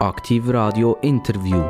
[0.00, 1.62] Aktiv Radio Interview.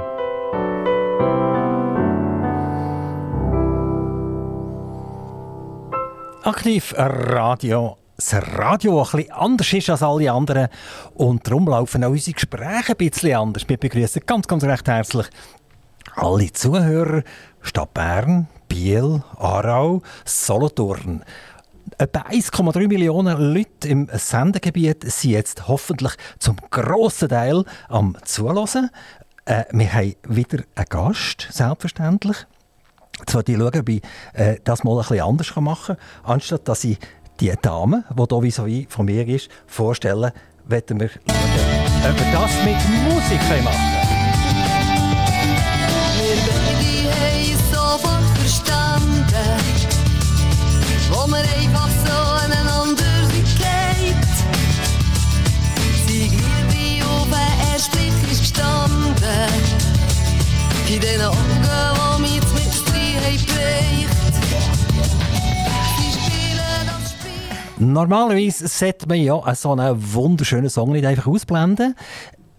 [6.44, 7.96] Aktiv Radio.
[8.14, 10.68] Das Radio, ein bisschen anders ist als alle anderen.
[11.14, 13.68] Und darum laufen auch unsere Gespräche ein bisschen anders.
[13.68, 15.26] Wir begrüßen ganz, ganz recht herzlich
[16.14, 17.24] alle Zuhörer.
[17.62, 21.24] Stadt Bern, Biel, Aarau, Solothurn.
[22.00, 28.88] Etwa 1,3 Millionen Leute im Sendegebiet sind jetzt hoffentlich zum grossen Teil am Zuhören.
[29.44, 32.46] Äh, wir haben wieder einen Gast, selbstverständlich.
[33.18, 34.02] Jetzt wollte ich schauen, ob ich
[34.32, 36.32] äh, das mal bisschen anders machen kann.
[36.32, 36.98] Anstatt dass ich
[37.38, 40.32] die Dame, die hier wie so wie von mir ist, vorstellen,
[40.64, 43.99] werden wir schauen, ob wir das mit Musik machen können.
[67.80, 71.96] Normalerweise sollte man ja so einen wunderschönen Song nicht einfach ausblenden.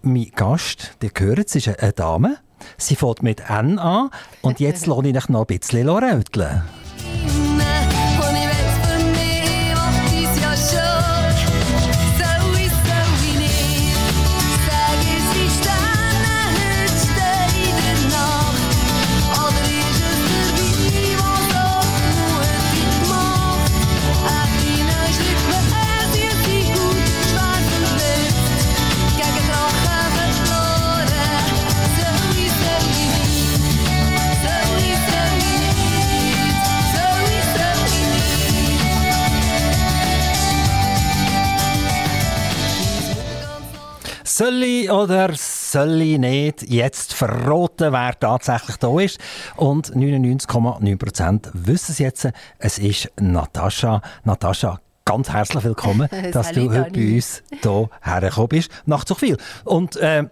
[0.02, 2.38] Mein Gast, der gehört, es ist eine Dame.
[2.76, 6.64] Sie fängt mit N an und jetzt lasse ich noch ein bisschen röteln.
[44.42, 49.20] Soll ich oder soll ich nicht jetzt verraten, wer tatsächlich da ist?
[49.54, 52.28] Und 99,9% wissen es jetzt.
[52.58, 54.02] Es ist Natascha.
[54.24, 59.36] Natascha, ganz herzlich willkommen, dass du heute bei uns hier hergekommen bist, nach Zuchwil.
[59.64, 60.24] Und äh,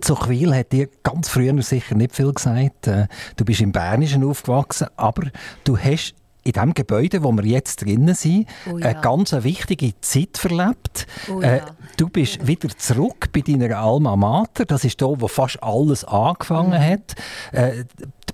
[0.00, 2.86] Zuchwil hat dir ganz früher sicher nicht viel gesagt.
[2.86, 3.06] Äh,
[3.36, 5.24] Du bist im Bernischen aufgewachsen, aber
[5.62, 6.14] du hast
[6.46, 8.86] in dem Gebäude, wo wir jetzt drinnen sind, Oh ja.
[8.90, 11.06] eine ganz wichtige Zeit verlebt.
[11.30, 11.66] Oh Äh, ja.
[11.96, 14.64] Du bist wieder zurück bei deiner Alma Mater.
[14.64, 16.84] Das ist da, wo fast alles angefangen Mhm.
[16.92, 17.14] hat,
[17.52, 17.84] äh,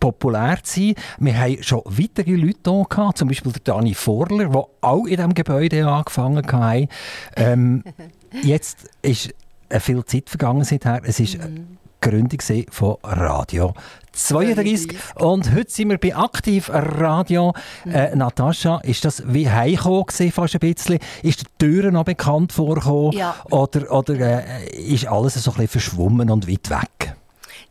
[0.01, 0.95] populär zu sein.
[1.19, 5.17] Wir haben schon weitere Leute hier gehabt, zum Beispiel der Dani Vorler, der auch in
[5.17, 6.89] diesem Gebäude angefangen hat.
[7.37, 7.85] Ähm,
[8.43, 9.33] jetzt ist
[9.81, 11.01] viel Zeit vergangen seither.
[11.05, 11.79] Es ist Mhm.
[12.01, 12.41] Gründung
[12.71, 13.75] von Radio
[14.13, 14.89] 32.
[14.89, 14.99] 32.
[15.17, 17.55] Und heute sind wir bei Aktiv Radio.
[17.85, 17.93] Mhm.
[17.93, 20.99] Äh, Natascha, ist das wie heimgekommen fast ein bisschen?
[21.23, 23.13] Ist die Türen noch bekannt vorgekommen?
[23.13, 23.35] Ja.
[23.51, 24.15] Oder, oder
[24.47, 27.17] äh, ist alles so ein bisschen verschwommen und weit weg?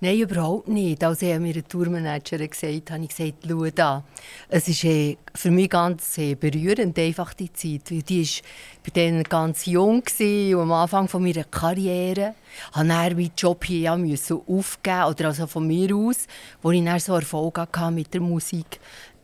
[0.03, 1.03] Nein, überhaupt nicht.
[1.03, 4.03] Als ich mir eine Tourmanagerin gesagt habe, habe ich gesagt, schau da,
[4.49, 7.91] es ist äh, für mich ganz äh, berührend, einfach die Zeit.
[7.91, 8.41] Weil die war
[8.83, 12.33] bei denen ganz jung und am Anfang von meiner Karriere.
[12.73, 16.25] Musste dann meinen Job hier aufgeben, oder also von mir aus,
[16.63, 18.79] wo ich dann so Erfolg hatte mit der Musik.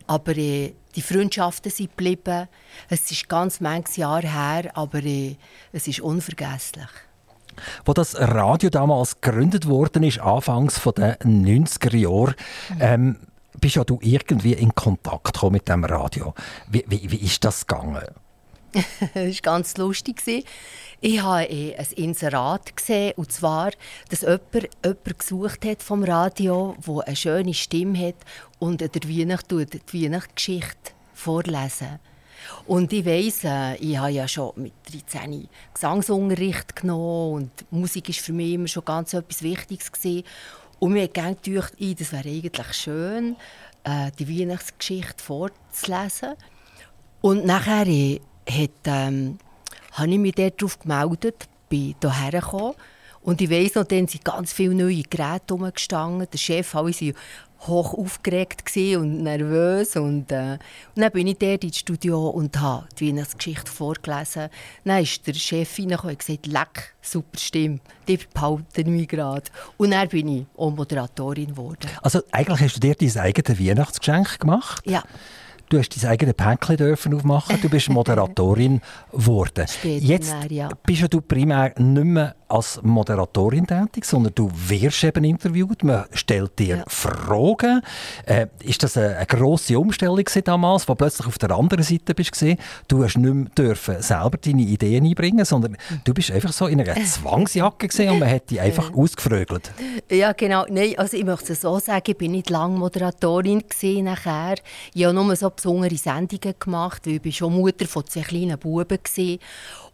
[0.05, 2.47] Aber äh, die Freundschaften sind geblieben.
[2.87, 5.37] Es ist ganz manches Jahr her, aber äh,
[5.71, 7.06] es ist unvergesslich.
[7.85, 11.15] Wo das Radio damals gegründet worden ist, anfangs von den
[11.65, 12.35] 90er Jahren,
[12.79, 13.17] ähm,
[13.59, 16.33] bist ja du irgendwie in Kontakt gekommen mit dem Radio.
[16.69, 18.03] Wie, wie, wie ist das gegangen?
[19.13, 20.21] Das war ganz lustig.
[20.99, 23.71] Ich habe eh ein Inserat gesehen, und zwar,
[24.09, 28.15] dass jemand, jemand gesucht hat vom Radio, der eine schöne Stimme hat
[28.59, 31.99] und der Weihnacht die Weihnachtsgeschichte vorlesen.
[32.65, 34.73] Und ich weiss, äh, ich habe ja schon mit
[35.11, 39.91] 13 Gesangsunterricht genommen und Musik war für mich immer schon ganz etwas Wichtiges.
[39.91, 40.23] Gewesen.
[40.79, 43.35] Und mir hat gedacht, «Ih, das wäre eigentlich schön,
[43.83, 46.35] äh, die Weihnachtsgeschichte vorzulesen.
[47.21, 49.39] Und nachher äh, hat, ähm,
[49.93, 52.75] habe ich mich darauf gemeldet, bin hierher gekommen.
[53.27, 56.29] Und ich weiss noch, dann sind ganz viele neue Geräte rumgestanden.
[56.31, 57.13] Der Chef, alle waren
[57.67, 58.63] hoch aufgeregt
[58.95, 59.97] und nervös.
[59.97, 60.57] Und, äh,
[60.95, 64.47] und dann bin ich dort ins Studio und habe die Weihnachtsgeschichte vorgelesen.
[64.85, 69.91] Dann ist der Chef reingekommen und gesagt, «Leck, super Stimme, die behalten mich gerade.» Und
[69.91, 71.89] dann bin ich auch Moderatorin geworden.
[72.01, 74.83] Also eigentlich hast du dir dein eigenes Weihnachtsgeschenk gemacht.
[74.85, 75.03] Ja,
[75.69, 77.59] Du hast dein eigenes Päckchen dürfen aufmachen.
[77.61, 78.79] Du bist Moderatorin
[79.11, 79.67] geworden.
[79.67, 80.69] Später Jetzt ja.
[80.85, 86.57] bist du primär nicht mehr als Moderatorin tätig, sondern du wirst eben interviewt, man stellt
[86.59, 86.83] dir Ja.
[86.87, 87.81] Fragen.
[88.25, 92.27] Äh, ist das eine, eine grosse Umstellung damals, wo plötzlich auf der anderen Seite bist?
[92.87, 96.81] Du hast nicht mehr dürfen selber deine Ideen einbringen, sondern du bist einfach so in
[96.81, 99.71] einer Zwangsjacke gesehen und man hat dich einfach ausgefrögelt.
[100.09, 100.65] Ja, genau.
[100.69, 104.55] Nein, also ich möchte es so sagen, ich bin nicht lange Moderatorin gewesen nachher.
[104.93, 108.57] Ich habe nur so besondere Sendungen gemacht, weil ich bin schon Mutter von zwei kleinen
[108.57, 109.37] Buben war.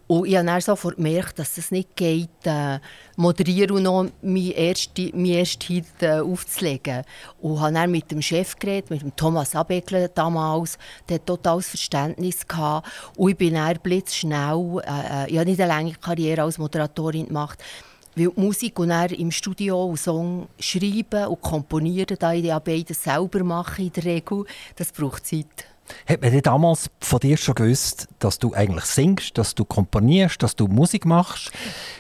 [0.08, 2.80] Und ich habe dann sofort gemerkt, dass es nicht geht, äh,
[3.16, 7.04] moderieren und noch meinen ersten, meinen ersten Hit äh, aufzulegen.
[7.42, 10.78] Und habe dann mit dem Chef geredet, mit dem Thomas Abeckler damals.
[11.08, 12.88] Der hat totales Verständnis gehabt.
[13.16, 17.28] Und ich bin dann blitzschnell, äh, äh, ich habe nicht eine lange Karriere als Moderatorin
[17.28, 17.64] gemacht,
[18.16, 22.60] weil die Musik und dann im Studio einen Song schreiben und komponieren, da ich ja
[22.60, 24.46] beides selber mache in der Regel,
[24.76, 25.73] das braucht Zeit.
[26.08, 30.42] Hat man denn damals von dir schon gewusst, dass du eigentlich singst, dass du komponierst,
[30.42, 31.52] dass du Musik machst?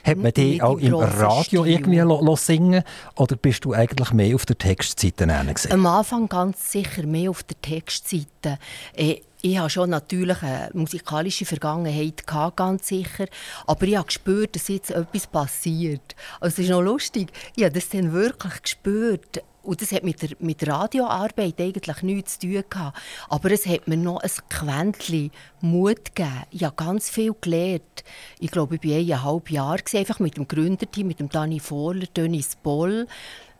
[0.03, 1.67] Hat man dich auch im Radio Stil.
[1.67, 2.83] irgendwie lo, lo singen
[3.15, 5.27] Oder bist du eigentlich mehr auf der Textseite?
[5.69, 8.57] Am Anfang ganz sicher mehr auf der Textseite.
[8.95, 13.25] Äh, ich habe schon natürlich eine musikalische Vergangenheit gehabt, ganz sicher,
[13.67, 16.15] aber ich habe gespürt, dass jetzt etwas passiert.
[16.39, 17.29] Also es ist noch lustig.
[17.57, 19.43] Ich habe das dann wirklich gespürt.
[19.63, 22.99] Und das hat mit der, mit der Radioarbeit eigentlich nichts zu tun gehabt.
[23.29, 25.31] Aber es hat mir noch ein Quäntchen
[25.61, 26.43] Mut gegeben.
[26.51, 28.03] Ich habe ganz viel gelernt.
[28.39, 32.57] Ich glaube, ich war eineinhalb Jahre, einfach mit dem Gründerteam, mit dem Dani Vorler, Dennis
[32.57, 33.07] Boll,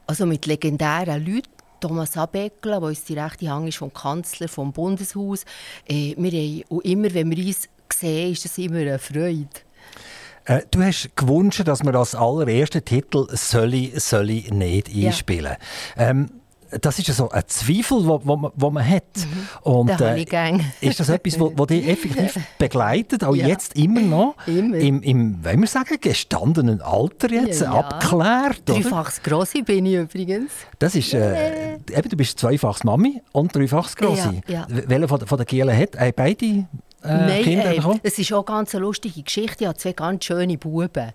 [0.06, 1.50] also mit legendären Leuten.
[1.80, 5.44] Thomas Abeckler, der uns die rechte Hand ist vom Kanzler, vom Bundeshaus.
[5.86, 9.50] Äh, wir haben, und immer, wenn wir uns sehen, ist das immer eine Freude.
[10.45, 15.07] Äh, du hast gewünscht, dass wir als allerersten Titel «Soll ich, soll ich nicht» Ja.
[15.10, 15.56] einspielen.
[15.98, 16.30] Ähm,
[16.81, 19.04] das ist ja so ein Zweifel, wo, wo, man, wo man hat.
[19.62, 20.60] Und, Den habe ich gern.
[20.81, 23.45] ist das etwas, wo, wo dich effektiv begleitet, auch Ja.
[23.48, 24.36] jetzt immer noch?
[24.48, 24.78] Immer.
[24.78, 27.74] Im, im wollen wir sagen, gestandenen Alter jetzt, Ja.
[27.74, 28.68] abgeklärt?
[28.68, 28.81] Oder?
[28.81, 30.51] Dreifachs Grosse bin ich übrigens.
[30.80, 34.42] Das ist, äh, eben, du bist zweifachs Mami und dreifachs Grossi.
[34.48, 34.68] Ja, ja.
[34.68, 36.66] Welcher von, von den Gielen hat äh, beide
[37.04, 38.00] äh, Nein, Kinder äh, bekommen?
[38.04, 39.64] es ist auch ganz eine lustige Geschichte.
[39.64, 41.14] Ich habe zwei ganz schöne Buben.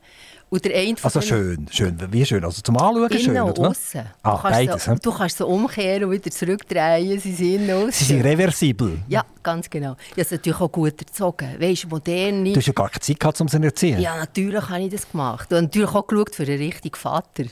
[0.51, 1.99] Und der eine Also schön, schön.
[2.11, 2.43] Wie schön?
[2.43, 3.69] Also zum Anschauen schön, Innen und oder?
[3.69, 4.01] aussen.
[4.23, 4.85] Ah, du, kannst beides.
[4.85, 7.21] so, du kannst so umkehren und wieder zurückdrehen.
[7.21, 8.99] Sie sind innen Sie sind reversibel.
[9.09, 9.97] Ja, ganz genau.
[10.07, 11.55] Ich habe es natürlich auch gut erzogen.
[11.61, 12.53] Weißt du, moderne...
[12.53, 14.01] Du hast ja gar keine Zeit gehabt, um sie zu erziehen.
[14.01, 15.53] Ja, natürlich habe ich das gemacht.
[15.53, 17.45] Und natürlich auch geschaut für den richtigen Vater.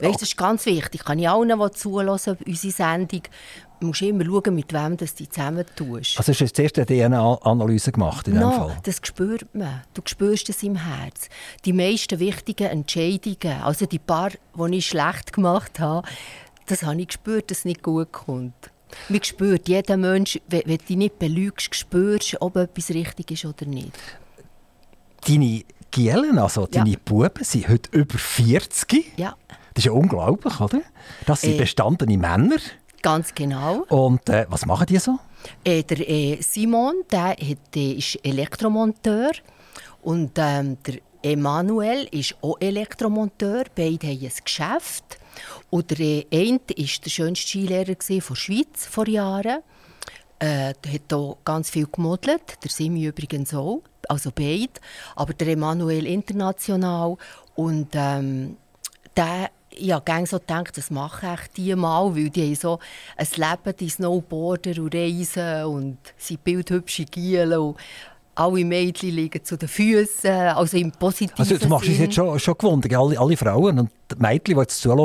[0.00, 1.04] Weißt, das ist ganz wichtig.
[1.04, 3.28] Kann ich allen, die zuhören, unsere Sendung, du
[3.84, 6.18] musst immer schauen, mit wem das du zusammen tust.
[6.18, 8.76] Also hast du zuerst eine DNA-Analyse gemacht in dem No, Fall?
[8.82, 9.82] das spürt man.
[9.94, 11.28] Du spürst es im Herz.
[11.64, 16.06] Die meisten wichtigen Entscheidungen, also die paar, die ich schlecht gemacht habe,
[16.66, 18.54] das habe ich gespürt, dass es nicht gut kommt.
[19.08, 23.66] Man spürt, jeder Mensch, wenn du dich nicht belügst, spürst, ob etwas richtig ist oder
[23.66, 23.92] nicht.
[25.26, 26.66] Deine Gielen, also Ja.
[26.84, 29.12] deine Buben, sind heute über 40.
[29.16, 29.36] Ja,
[29.74, 30.82] Das ist ja unglaublich, oder?
[31.26, 31.58] Das sind Äh.
[31.58, 32.56] bestandene Männer.
[33.04, 33.84] Ganz genau.
[33.90, 35.18] Und äh, was machen die so?
[35.62, 39.30] Äh, der äh, Simon der hat, äh, ist Elektromonteur
[40.02, 43.64] und ähm, der Emanuel ist auch Elektromonteur.
[43.74, 45.18] Beide haben ein Geschäft.
[45.70, 49.58] Und der äh, eine war der schönste Skilehrer der Schweiz vor Jahren.
[50.38, 54.80] Äh, der hat hier ganz viel gemodelt, der Simi übrigens auch, also beide.
[55.14, 57.16] Aber der Emanuel international.
[57.54, 58.56] Und ähm,
[59.16, 62.78] der, ich habe gerne so gedacht, das mache ich die mal, weil die haben so
[63.16, 67.74] ein Leben, die Snowboarder und Reisen und sie bildhübsche Gielen
[68.34, 72.00] alle Mädchen liegen zu den Füßen, also im positiven Also, du machst Sinn.
[72.00, 72.94] jetzt schon, schon gewundert.
[72.94, 74.98] Alle, alle Frauen und die Mädchen, die jetzt zuhören,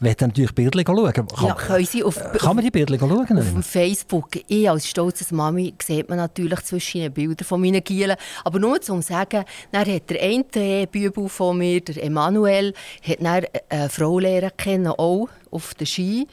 [0.00, 1.12] wollen natürlich Bilder schauen.
[1.12, 3.38] Kann, Ja, können sie auf, äh, kann man die Bilder schauen?
[3.38, 7.82] Auf dem Facebook, ich als stolze Mami, sieht man natürlich zwischen den Bildern von meinen
[7.82, 8.16] Gielen.
[8.44, 12.74] Aber nur zum sagen, dann hat der eine Bübel von mir, der Emanuel,
[13.06, 16.26] hat dann eine Frau lernen kennen, auch auf den Ski.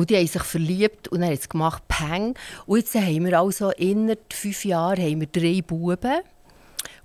[0.00, 2.34] Und die haben sich verliebt und dann hat es gemacht, Peng.
[2.66, 6.20] Und jetzt haben wir also innerhalb fünf Jahren haben wir drei Buben,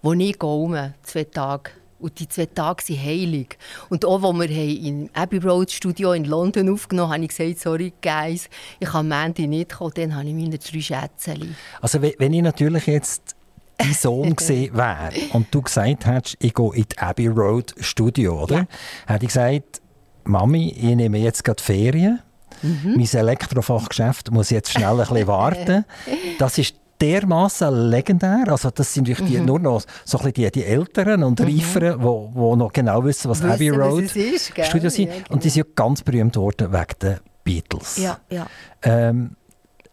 [0.04, 1.72] die ich gaume, zwei Tage.
[1.98, 3.58] Und die zwei Tage sind heilig.
[3.90, 7.60] Und auch, als wir im Abbey Road Studio in London aufgenommen haben, habe ich gesagt,
[7.60, 8.50] sorry, Guys,
[8.80, 11.56] ich kann am Ende nicht kommen, dann habe ich meine drei Schätzchen.
[11.82, 13.36] Also, we- wenn ich natürlich jetzt
[13.78, 18.44] dein Sohn gesehen wäre und du gesagt hättest, ich gehe in die Abbey Road Studio,
[18.44, 18.56] oder?
[18.56, 18.68] Ja.
[19.14, 19.82] Hätte ich gesagt,
[20.26, 22.20] Mami, ich nehme jetzt gerade Ferien.
[22.62, 22.96] Mhm.
[22.96, 25.86] Mein Elektrofachgeschäft muss jetzt schnell ein bisschen warten.
[26.40, 28.46] Das ist dermaßen legendär.
[28.48, 29.34] Also das sind wirklich Mhm.
[29.34, 33.04] die, nur noch so ein die, die Älteren und Reiferen, die wo, wo noch genau
[33.04, 34.66] wissen, was Wissen, Abbey Road ist, gell?
[34.66, 35.08] Studios sind.
[35.10, 35.26] Ja, genau.
[35.34, 37.98] Und die sind ja ganz berühmt worden wegen den Beatles.
[37.98, 38.48] Ja, ja.
[38.82, 39.36] Ähm,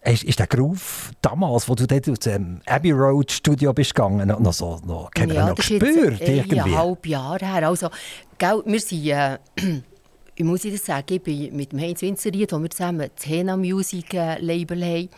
[0.04, 4.26] ist, ist der Groove damals, wo du dort aus dem Abbey Road Studio bist gegangen,
[4.28, 6.60] noch, noch so, noch, man noch das ist gespürt jetzt, äh, irgendwie?
[6.60, 7.68] ein halbes Jahr her.
[7.68, 7.88] Also,
[8.38, 9.38] gell, wir sind, äh,
[10.34, 13.56] ich muss das sagen, ich bin mit dem Heinz Winzeried, wo wir zusammen das Hena
[13.56, 15.08] Music äh, Label haben,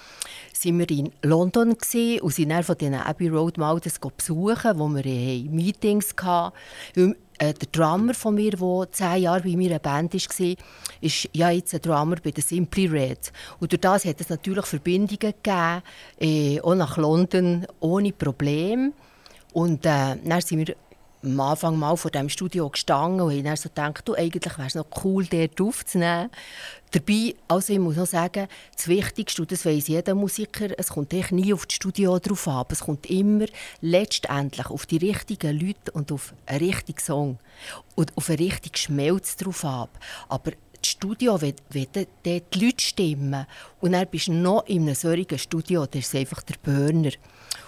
[0.52, 4.88] sind wir in London gewesen und sind dann von diesen Abbey Road das besuchen, wo
[4.88, 5.04] wir
[5.50, 7.14] Meetings hatten.
[7.38, 10.56] Äh, der Drummer von mir, der zehn Jahre bei mir in Band war,
[11.00, 13.32] ist ja jetzt ein Drummer bei der Simply Red.
[13.60, 15.82] Und durch das hat es natürlich Verbindungen gegeben,
[16.20, 18.92] äh, auch nach London, ohne Probleme.
[19.52, 20.76] Und äh, dann sind wir
[21.24, 24.74] am Anfang mal vor dem Studio gestanden und dann so gedacht, du, eigentlich wäre es
[24.74, 26.30] noch cool, dort aufzunehmen.
[26.90, 31.12] Dabei, also ich muss noch sagen, das Wichtigste, und das weiss jeder Musiker, es kommt
[31.12, 33.46] echt nie auf das Studio drauf an, es kommt immer
[33.80, 37.38] letztendlich auf die richtigen Leute und auf einen richtigen Song
[37.96, 39.98] und auf einen richtigen Schmelz drauf ab.
[40.28, 40.52] Aber
[40.84, 43.46] das Studio, wenn, wenn dort die Leute stimmen
[43.80, 47.10] und dann bist du noch in einem solchen Studio, das ist einfach der Burner.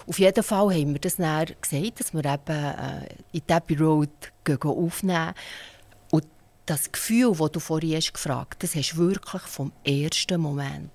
[0.07, 3.75] Auf jeden Fall haben wir das dann gesagt, dass wir eben äh, in die Abbey
[3.75, 4.09] Road
[4.43, 5.33] gehen, gehen aufnehmen.
[6.11, 6.25] Und
[6.65, 10.91] das Gefühl, das du vorhin hast gefragt hast, das hast du wirklich vom ersten Moment.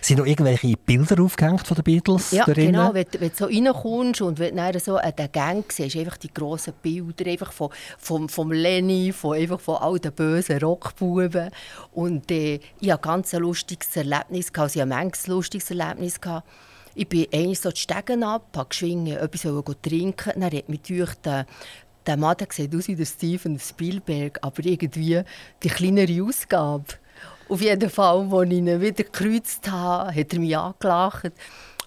[0.00, 2.66] Sind noch irgendwelche Bilder aufgehängt von den Beatles Ja, darin?
[2.66, 2.94] genau.
[2.94, 6.32] Wenn, wenn du so reinkommst und wenn du so an den Gang siehst, einfach die
[6.32, 11.50] grossen Bilder einfach von, vom, vom Lenny, von, einfach von all den bösen Rockbuben.
[11.92, 14.52] Und äh, ich hatte ganz ein lustiges Erlebnis.
[14.52, 14.64] Gehabt.
[14.70, 16.20] Also, ich hatte ein manches lustiges Erlebnis.
[16.20, 16.48] Gehabt.
[16.96, 19.42] Ich bin einmal so die Stegen ab, habe geschwungen, etwas
[19.82, 20.40] trinken.
[20.40, 21.44] Dann hat mich den,
[22.06, 25.22] der Mann der sieht aus wie der Steven Spielberg, aber irgendwie
[25.62, 26.84] die kleinere Ausgabe.
[27.48, 31.32] Auf jeden Fall, als ich ihn wieder gekreuzt habe, hat er mich angelacht.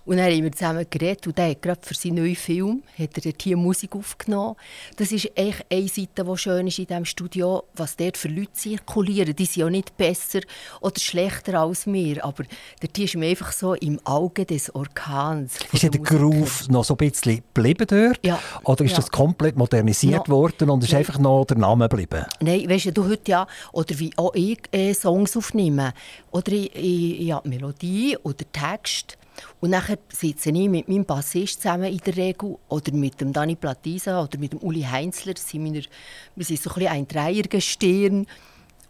[0.07, 3.25] Und dann haben wir zusammen geredet und er hat gerade für seinen neuen Film hat
[3.25, 4.55] er hier Musik aufgenommen.
[4.95, 8.53] Das ist echt eine Seite, die schön ist in diesem Studio, was dort für Leute
[8.53, 9.35] zirkulieren.
[9.35, 10.39] Die sind ja nicht besser
[10.79, 12.45] oder schlechter als wir, aber
[12.81, 15.57] dort ist mir einfach so im Auge des Orkans.
[15.73, 16.03] Ist der Musikern.
[16.21, 18.25] Groove noch so ein bisschen geblieben dort?
[18.25, 18.39] Ja.
[18.63, 18.97] Oder ist Ja.
[18.97, 20.33] das komplett modernisiert Ja.
[20.33, 20.99] worden und ist Nein.
[20.99, 22.25] einfach noch der Name geblieben?
[22.39, 25.93] Nein, weißt du, du heute ja, oder wie auch ich äh, Songs aufnehme,
[26.31, 29.17] oder ich, ich, ja, die Melodie oder Text.
[29.59, 33.55] Und nachher sitze ich mit meinem Bassist zusammen in der Regel, oder mit dem Dani
[33.55, 35.33] Platisa oder mit dem Uli Heinzler.
[35.35, 35.81] Sind meine,
[36.35, 38.25] wir sind so ein, ein Dreiergestirn.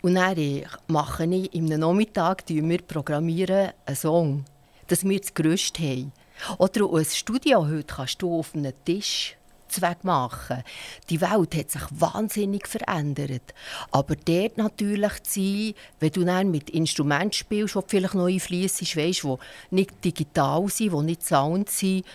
[0.01, 4.45] Und dann mache ich im Nachmittag wir programmieren einen Song,
[4.87, 6.11] dass wir das Gerüst haben.
[6.59, 9.35] Oder ein Studio heute kannst du auf einem Tisch
[9.77, 10.63] Zweck machen.
[11.09, 13.53] Die Welt hat sich wahnsinnig verändert.
[13.91, 18.87] Aber dort natürlich zu sein, wenn du dann mit Instrumenten spielst, die vielleicht neu einfliessen,
[18.87, 19.35] weißt, die
[19.75, 22.05] nicht digital sind, die nicht Sound sind,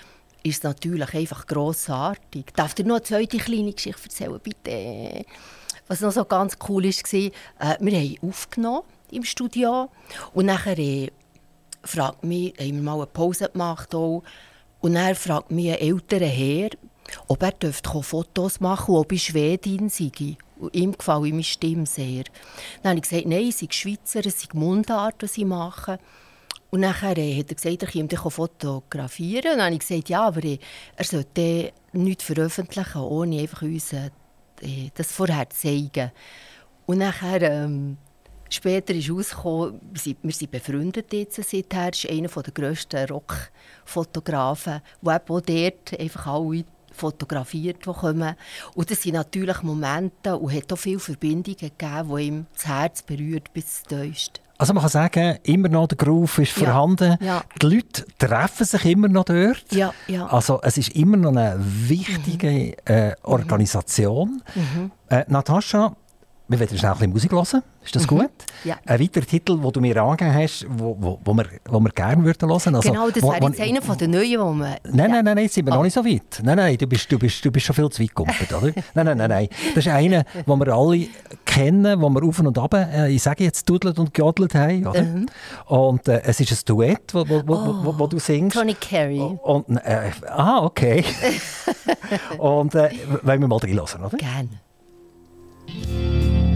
[0.42, 2.46] ist natürlich einfach grossartig.
[2.54, 5.24] Darf dir noch eine zweite kleine Geschichte erzählen, bitte?
[5.86, 9.90] Was noch so ganz cool war, äh, wir haben aufgenommen im Studio
[10.32, 11.10] und nachher äh,
[11.84, 14.22] fragt mich, haben wir mal eine Pause gemacht auch,
[14.80, 16.70] und dann fragt mich ein älterer Herr,
[17.28, 20.36] ob er dürfte Fotos machen und ob ich Schwedin sei.
[20.58, 22.24] Und ihm gefällt meine Stimme sehr.
[22.82, 25.98] Dann habe ich gesagt, nein, ich sei Schweizer, es sei Mundart, was ich mache.
[26.70, 29.52] Und nachher äh, hat er gesagt, komme dich fotografieren.
[29.52, 30.58] Und dann habe ich gesagt, ja, aber äh,
[30.96, 34.10] er sollte nichts veröffentlichen, ohne einfach uns äh,
[34.94, 36.12] das vorher zu zeigen.
[36.86, 37.98] Und nachher, ähm,
[38.48, 45.22] später ist herausgekommen, wir sind, befreundet jetzt seither, er ist einer der grössten Rockfotografen, der
[45.28, 46.64] auch dort einfach alle
[46.94, 48.34] fotografiert, die kommen.
[48.74, 53.02] Und das sind natürlich Momente und hat auch viele Verbindungen gegeben, die ihm das Herz
[53.02, 54.40] berührt bis Tiefsten.
[54.58, 56.66] Also man kann sagen, immer noch der Groove ist Ja.
[56.66, 57.16] vorhanden.
[57.20, 57.42] Ja.
[57.60, 59.64] Die Leute treffen sich immer noch dort.
[59.72, 60.26] Ja, ja.
[60.26, 64.42] Also es ist immer noch eine wichtige äh, Organisation.
[65.08, 65.96] Äh, Natascha,
[66.52, 67.62] wir werden schnell ein bisschen Musik hören.
[67.84, 68.30] Ist das gut?
[68.62, 68.76] Ja.
[68.86, 72.22] Ein weiterer Titel, den du mir angegeben hast, wo, wo, wo, wir, wo wir gerne
[72.24, 72.74] würden hören.
[72.76, 74.58] Also, genau, das wo- wäre wo- jetzt einer von den neuen, die man...
[74.60, 76.40] Nein, nein, nein, nein, jetzt sind wir noch nicht so weit.
[76.44, 78.72] Nein, nein, du bist, du bist, du bist schon viel zu weit gekommen, oder?
[78.94, 79.48] nein, nein, nein, nein.
[79.74, 81.08] Das ist einer, den wir alle
[81.44, 85.04] kennen, den wir auf und ab, äh, ich sage jetzt, dudelt und gejodelt haben, oder?
[85.66, 88.56] Und äh, es ist ein Duett, wo, wo, wo, wo, du singst.
[88.56, 89.18] Tony Carey.
[89.42, 91.04] Und, äh, ah, okay.
[92.38, 92.90] und äh,
[93.22, 94.16] wollen wir mal reinhören, oder?
[94.16, 94.48] Gerne.
[95.74, 96.51] Música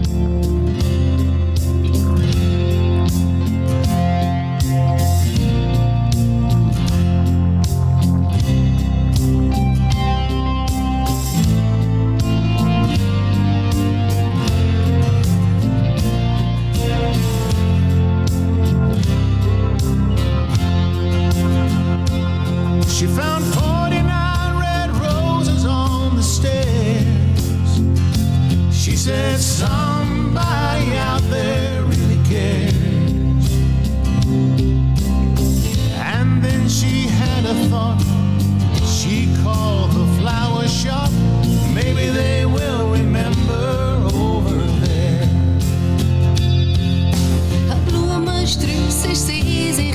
[29.07, 33.47] said somebody out there really cares.
[35.95, 38.01] And then she had a thought.
[38.97, 41.09] She called the flower shop.
[41.73, 45.23] Maybe they will remember over there.
[47.71, 49.87] A bloemen is ze zich.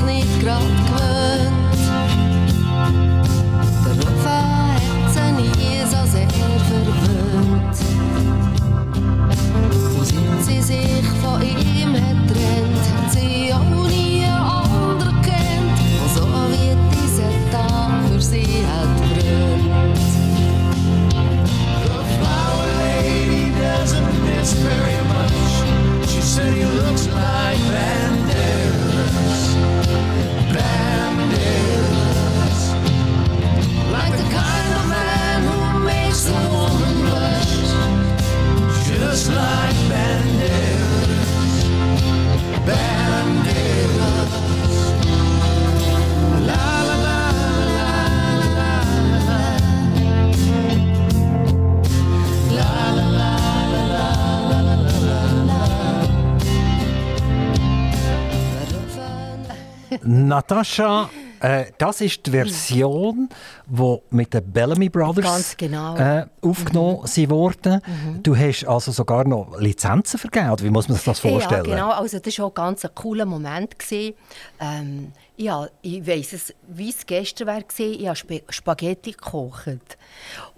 [60.32, 61.10] Natascha,
[61.40, 63.28] äh, das ist die Version,
[63.66, 65.94] die mit den Bellamy Brothers genau.
[65.96, 67.30] äh, aufgenommen mhm.
[67.30, 67.82] wurde.
[68.22, 71.66] Du hast also sogar noch Lizenzen vergeben, oder wie muss man sich das vorstellen?
[71.66, 71.90] Ja, genau.
[71.90, 73.76] Also das war auch ganz ein cooler Moment.
[73.90, 77.62] Ähm, ja, ich weiss es, wie es gestern war.
[77.76, 79.98] Ich habe Sp Spaghetti gekocht.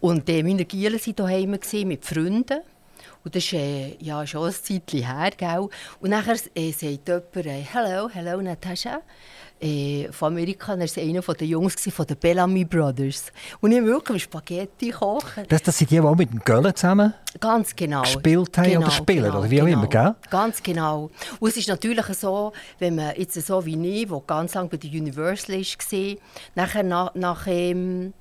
[0.00, 1.50] Und äh, meine Gielen waren daheim
[1.88, 2.60] mit Freunden.
[3.24, 5.30] Und das ist äh, ja, schon ein Zeitchen her.
[5.36, 5.68] Gell?
[6.00, 9.00] Und nachher äh, sagt jemand, äh, «Hello, hello Natascha».
[9.60, 13.32] Äh, von Amerika, er war einer der Jungs von den Bellamy Brothers.
[13.60, 15.44] Und ich wirklich Spaghetti kochen.
[15.48, 18.02] Das, das sind die, die auch mit dem Göllen zusammen Ganz genau.
[18.02, 20.14] gespielt haben oder spielen, oder wie auch immer, gell?
[20.28, 21.10] Ganz genau.
[21.40, 24.76] Und es ist natürlich so, wenn man jetzt so wie ich, der ganz lange bei
[24.76, 26.16] der Universal war,
[26.54, 28.12] nachher nach, nach ähm,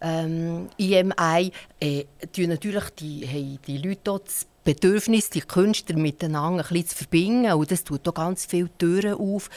[0.00, 4.30] ähm, EMI, äh, tun natürlich die, haben die Leute dort
[4.66, 7.52] Bedürfnis, die Künstler miteinander ein bisschen zu verbinden.
[7.52, 9.48] Und das tut auch ganz viele Türen auf.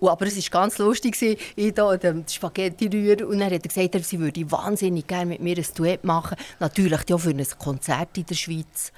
[0.00, 1.16] Und, aber es war ganz lustig,
[1.54, 5.40] ich da dem Spaghetti rühren und dann hat er gesagt, sie würde wahnsinnig gerne mit
[5.40, 6.36] mir ein Duett machen.
[6.58, 8.90] Natürlich auch für ein Konzert in der Schweiz.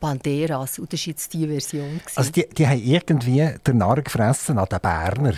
[0.00, 0.78] Banderas.
[0.80, 1.88] Und das war jetzt die Version.
[1.88, 2.12] gewesen.
[2.16, 5.34] Also die, die haben irgendwie den Narr gefressen an den Berner.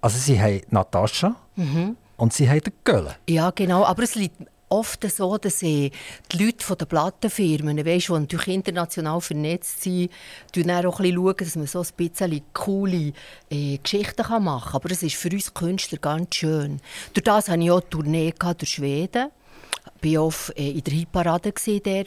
[0.00, 1.96] Also sie haben Natascha Mhm.
[2.16, 3.12] und sie haben den Göllen.
[3.28, 3.84] Ja, genau.
[3.84, 4.36] Aber es liegt
[4.70, 5.90] oft so, dass äh,
[6.32, 10.10] die Leute von den Plattenfirmen, weißt, die natürlich international vernetzt sind,
[10.54, 13.12] dann auch ein schauen, dass man so ein bisschen coole
[13.50, 14.74] äh, Geschichten machen kann.
[14.74, 16.80] Aber es ist für uns Künstler ganz schön.
[17.12, 19.30] Durch das hatte ich auch eine Tournee durch Schweden.
[20.02, 21.52] Ich war oft äh, in der Hitparade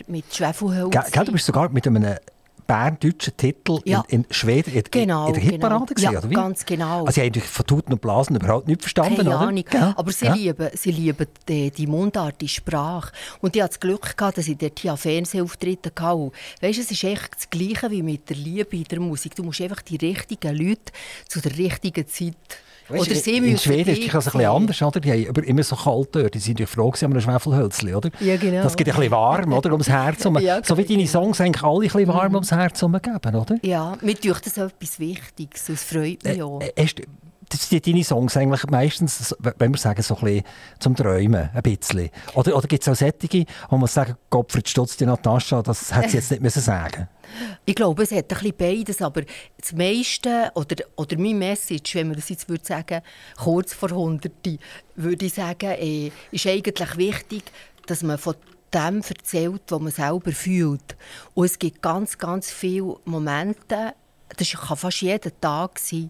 [0.07, 1.25] mit Schwefelhölzchen.
[1.25, 2.17] Du bist sogar mit einem
[2.65, 4.03] berndeutschen Titel Ja.
[4.07, 6.11] in, in Schweden in, Genau, in der Hitparade genau.
[6.11, 7.05] gesehen, Ja, ganz genau.
[7.05, 9.37] Also sie haben von Tuten und Blasen überhaupt nicht verstanden, Keine?
[9.37, 9.63] Ahnung.
[9.69, 9.93] Gell?
[9.95, 10.33] Aber sie Ja.
[10.33, 13.11] lieben, sie lieben die, die Mundart, die Sprache.
[13.41, 16.31] Und ich hatte das Glück, gehabt, dass ich dort hier Fernsehauftritte hatte.
[16.61, 19.35] Weißt, es ist echt das Gleiche wie mit der Liebe in der Musik.
[19.35, 20.91] Du musst einfach die richtigen Leute
[21.27, 22.35] zu der richtigen Zeit
[22.89, 24.99] Weißt, oder sie in müssen Schweden ist es ein bisschen anders, oder?
[24.99, 26.33] Die haben aber immer so kalt dort.
[26.33, 28.09] Die sind ja froh gewesen, um ein Schwefelhölzchen, oder?
[28.19, 28.63] Ja, genau.
[28.63, 29.71] Das gibt ein bisschen warm, oder?
[29.71, 30.19] Ums Herz.
[30.23, 30.39] herum.
[30.39, 31.09] Ja, so wie deine genau.
[31.09, 33.57] Songs eigentlich alle ein bisschen warm ums Herz herum geben, oder?
[33.61, 35.65] Ja, mir tut das etwas Wichtiges.
[35.65, 36.61] Das freut mich auch.
[36.61, 37.01] Äh, hast,
[37.53, 40.43] das sind deine Songs eigentlich meistens, wenn wir sagen, so ein bisschen
[40.79, 42.09] zum Träumen, ein bisschen.
[42.33, 46.09] Oder, oder gibt es auch solche, wo man sagen, Gottfried Stutz, die Natascha, das hätte
[46.09, 47.07] sie jetzt nicht müssen sagen
[47.65, 49.21] Ich glaube, es hat ein bisschen beides, aber
[49.59, 53.01] das meiste, oder, oder meine Message, wenn man das jetzt würde sagen,
[53.37, 54.57] kurz vor Hunderte,
[54.95, 57.43] würde ich sagen, äh, ist eigentlich wichtig,
[57.85, 58.35] dass man von
[58.73, 60.95] dem erzählt, was man selber fühlt.
[61.33, 63.93] Und es gibt ganz, ganz viele Momente,
[64.37, 66.09] das kann fast jeden Tag sein,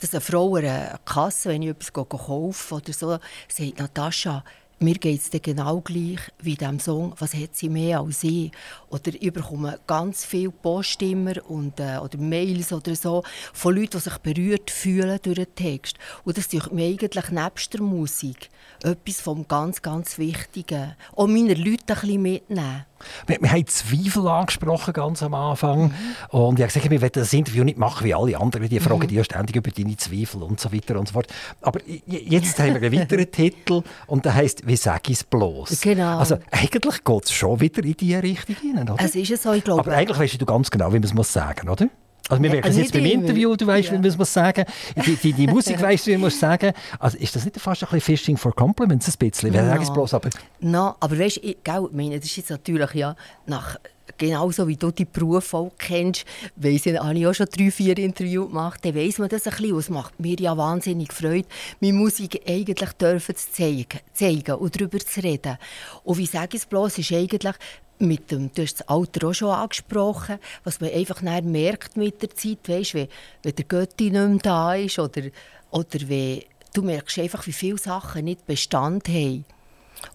[0.00, 4.44] dass eine Frau an einer Kasse, wenn ich etwas kaufe oder so, sagt, Natascha,
[4.80, 8.52] mir geht es genau gleich wie diesem Song, was hat sie mehr als ich?
[8.90, 13.98] Oder ich bekomme ganz viele Poststimmer und, äh, oder Mails oder so von Leuten, die
[13.98, 15.96] sich berührt fühlen durch den Text.
[16.24, 18.50] Und das ist mir eigentlich nebst der Musik
[18.84, 20.94] etwas vom ganz, ganz Wichtigen.
[21.16, 22.84] Auch meine Leute ein bisschen mitnehmen.
[23.26, 25.84] Wir, wir haben Zweifel angesprochen ganz am Anfang.
[25.84, 25.92] Mhm.
[26.30, 28.68] Und ich habe gesagt, wir wollen das Interview nicht machen wie alle anderen.
[28.68, 31.26] Die fragen die ja ständig über deine Zweifel und so weiter und so fort.
[31.60, 35.80] Aber jetzt haben wir einen weiteren Titel und der heißt «Wie sag ich es bloß?»
[35.80, 36.18] Genau.
[36.18, 39.04] Also eigentlich geht es schon wieder in diese Richtung hinein, oder?
[39.04, 39.80] Es ist so, ich glaube...
[39.80, 41.88] Aber eigentlich weißt du ganz genau, wie man es muss sagen, oder?
[42.28, 43.04] Also wir Äh, merken es jetzt beim.
[43.04, 43.94] Interview, du weißt, Ja.
[43.94, 44.64] wie man es sagen
[45.06, 47.82] die, die, die Musik weißt du, wie man es sagen Also ist das nicht fast
[47.82, 49.52] ein bisschen Fishing for Compliments, ein bisschen?
[49.52, 49.68] Wer Ja.
[49.70, 50.30] sagt es bloß, aber...
[50.60, 51.56] No, aber weißt du, ich,
[51.92, 53.14] meine, das ist jetzt natürlich ja
[53.46, 53.76] nach
[54.16, 56.24] genauso wie du die Berufe auch kennst,
[56.56, 59.52] weiss ich, habe ich auch schon drei, vier Interviews gemacht, dann weiss man das ein
[59.52, 59.78] bisschen.
[59.78, 61.46] Es macht mir ja wahnsinnig Freude,
[61.80, 65.56] meine Musik eigentlich dürfen zu zeigen, zeigen und darüber zu reden.
[66.04, 67.54] Und wie sage ich es bloß, ist eigentlich
[67.98, 72.30] mit dem, du hast das Alter auch schon angesprochen, was man einfach merkt mit der
[72.30, 73.08] Zeit, weißt, wenn,
[73.42, 75.22] wenn der Götti nicht mehr da ist oder,
[75.70, 76.42] oder wenn,
[76.74, 79.44] du merkst einfach, wie viele Sachen nicht Bestand haben.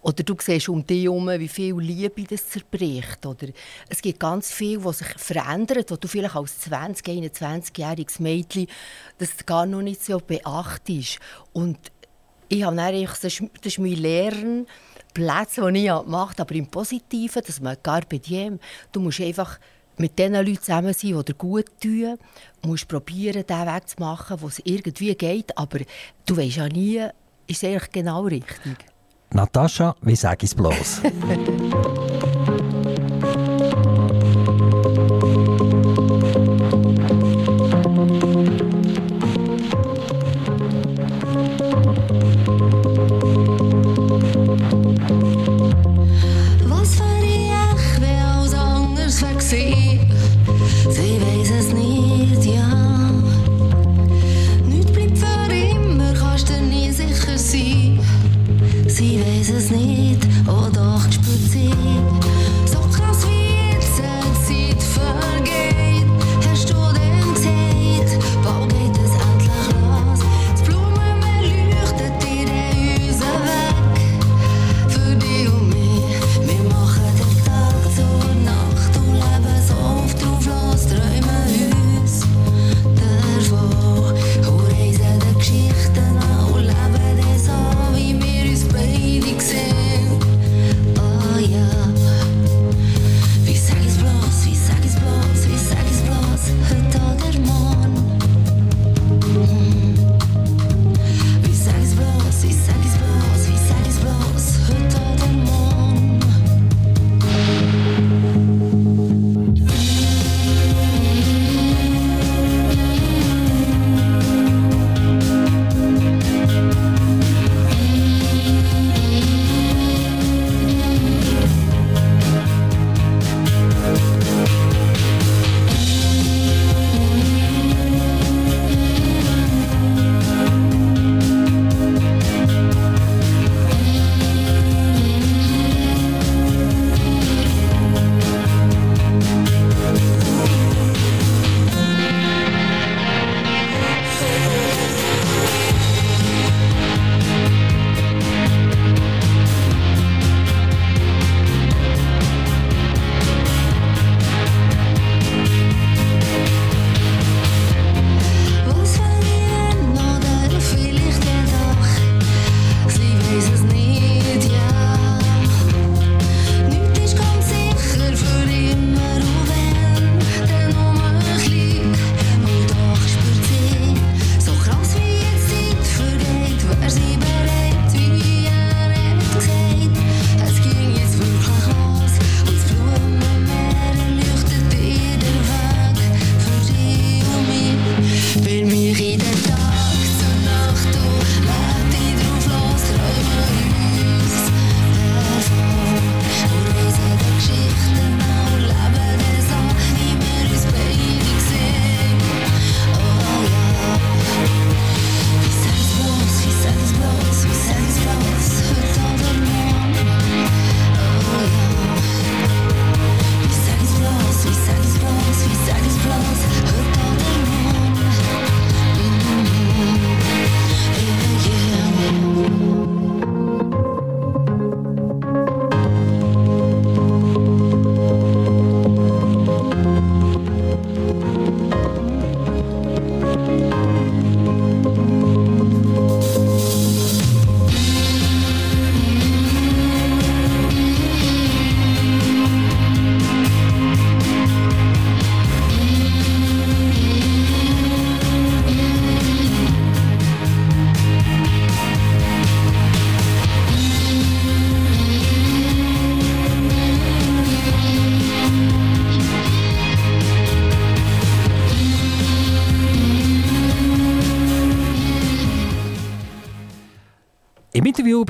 [0.02, 3.26] Oder du siehst um dich herum, wie viel Liebe das zerbricht.
[3.26, 3.48] Oder
[3.90, 8.68] es gibt ganz viel, was sich verändert, wo du vielleicht als 20-, 21-jähriges Mädchen
[9.18, 11.20] das gar noch nicht so beachtest.
[11.52, 11.78] Und
[12.48, 14.68] ich habe dann das ist mein Lernen,
[15.14, 18.60] Plätze, die ich gemacht habe, aber im Positiven, dass man gar bei dem,
[18.92, 19.60] du musst einfach
[19.98, 22.18] mit den Leuten zusammen sein, die dir gut tun.
[22.62, 25.80] Du musst probieren, den Weg zu machen, wo es irgendwie geht, aber
[26.26, 26.98] du weißt ja nie,
[27.48, 28.78] ist es eigentlich genau richtig.
[29.32, 31.02] Natascha, wie sage ich es bloß?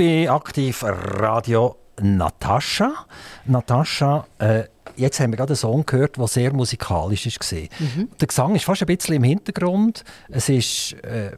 [0.04, 3.06] bei Aktiv Radio Natascha.
[3.46, 4.64] Natascha, äh,
[4.98, 7.60] jetzt haben wir gerade einen Song gehört, der sehr musikalisch war.
[8.20, 10.04] Der Gesang ist fast ein bisschen im Hintergrund.
[10.28, 11.32] Es ist, äh,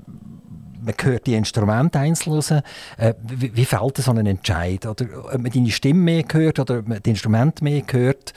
[0.82, 2.50] man hört die Instrumente einzeln raus.
[2.50, 2.64] Äh,
[3.22, 4.84] wie, wie fällt so ein Entscheid?
[4.88, 8.34] Oder ob man deine Stimme mehr hört oder ob man die Instrumente mehr hört?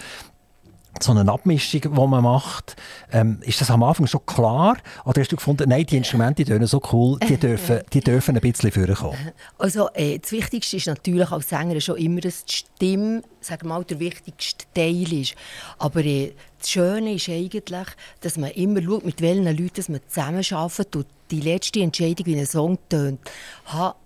[1.02, 2.76] So eine Abmischung, die man macht.
[3.12, 4.76] Ähm, ist das am Anfang schon klar?
[5.04, 8.36] Oder hast du gefunden, nein, die Instrumente die tönen so cool, die dürfen, die dürfen
[8.36, 9.32] ein bisschen vorkommen?
[9.58, 13.74] Also äh, das Wichtigste ist natürlich als Sänger schon immer, dass die Stimme sagen wir
[13.74, 15.34] mal, der wichtigste Teil ist.
[15.78, 17.86] Aber äh, das Schöne ist eigentlich,
[18.20, 22.46] dass man immer schaut, mit welchen Leuten man zusammenarbeitet und die letzte Entscheidung, wie ein
[22.46, 23.20] Song tönt,
[23.66, 23.96] habe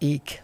[0.00, 0.42] ich.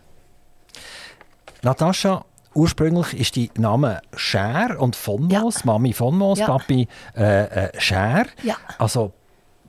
[1.62, 2.24] Natascha,
[2.58, 6.46] ursprünglich ist die Name Scher und von Moos, Mami von Moos, Ja.
[6.46, 8.26] Papi äh, äh, Scher.
[8.42, 8.56] Ja.
[8.78, 9.12] Also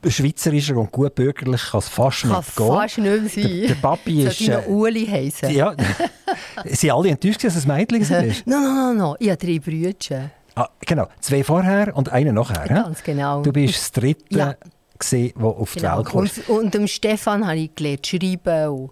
[0.06, 2.66] schweizerischer und gut bürgerlich kann es fast Kann nicht gehen.
[2.66, 3.42] fast nicht sein.
[3.60, 4.38] Der, der Papi ist...
[4.38, 5.50] Sollte Äh, Uli heißen?
[5.50, 5.74] ja,
[6.64, 8.46] sind alle enttäuscht, dass es ein Mädchen ist?
[8.46, 9.14] Nein, nein, nein, nein.
[9.18, 10.30] Ich habe drei Brüder.
[10.56, 12.66] Ah, genau, zwei vorher und einer nachher.
[12.66, 13.42] Ganz genau.
[13.42, 14.54] Du bist das dritte, Ja.
[14.98, 15.98] gewesen, auf die Genau.
[15.98, 16.18] Welt kam.
[16.20, 18.68] Und, und dem Stefan habe ich gelernt schreiben.
[18.68, 18.90] Und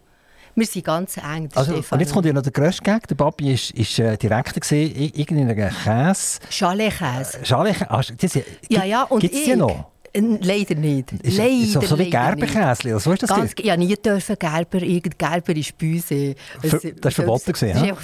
[0.59, 1.97] wir sind ganz eng, Also, Stefan.
[1.97, 3.07] und jetzt kommt ja noch der grösste Gag.
[3.09, 6.41] Der Papi ist, ist äh, Direktor gewesen, i- irgendwie in einer Käse.
[6.51, 7.39] Chaletkäse.
[7.45, 9.47] Schale, ah, das, Ja, ja, und Gibt es ich?
[9.47, 9.87] die noch?
[10.15, 11.13] Leider nicht.
[11.13, 12.11] Ist, leider, so, so wie.
[12.11, 13.31] Gerberkäse, oder so ist das?
[13.31, 16.11] Ganz, habe nie dürfen Gerber, irgend Gerber ist uns.
[16.11, 17.95] äh, es- das ist verboten gewesen, ist ja?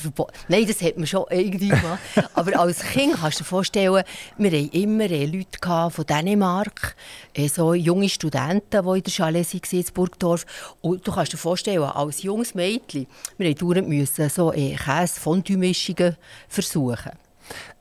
[0.48, 1.98] Nein, das hat man schon irgendwie gemacht.
[2.34, 4.02] Aber als Kind kannst du dir vorstellen,
[4.38, 5.58] wir hatten immer äh, Leute
[5.90, 6.94] von Dänemark,
[7.34, 10.46] äh, so junge Studenten, die in der Chalet waren, in Burgdorf.
[10.80, 13.06] Und du kannst dir vorstellen, als junges Mädchen,
[13.38, 13.48] wir
[13.82, 16.16] mussten so Käse-Fondue-Mischungen
[16.48, 17.12] versuchen.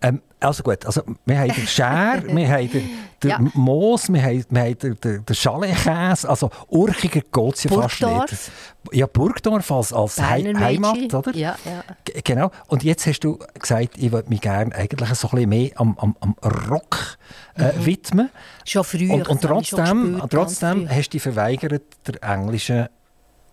[0.02, 2.90] Ähm, also gut, also, wir haben den Scher, wir haben den,
[3.24, 3.40] den Ja.
[3.54, 6.28] Moos, wir haben, wir haben den, den, den Chaletkäse.
[6.28, 8.32] Also urchiger geht es ja fast Burgdorf.
[8.32, 8.52] nicht.
[8.92, 11.34] Ja, Burgdorf als, Heimat, oder?
[11.34, 11.84] Ja, ja.
[12.04, 12.52] G- Genau.
[12.68, 15.98] Und jetzt hast du gesagt, ich würde mich gerne eigentlich so ein bisschen mehr am,
[15.98, 16.36] am, am
[16.70, 17.18] Rock
[17.56, 18.30] äh, widmen.
[18.66, 19.14] Schon früher.
[19.14, 22.90] Und, und trotzdem, gespürt, trotzdem hast du dich verweigert, der englischen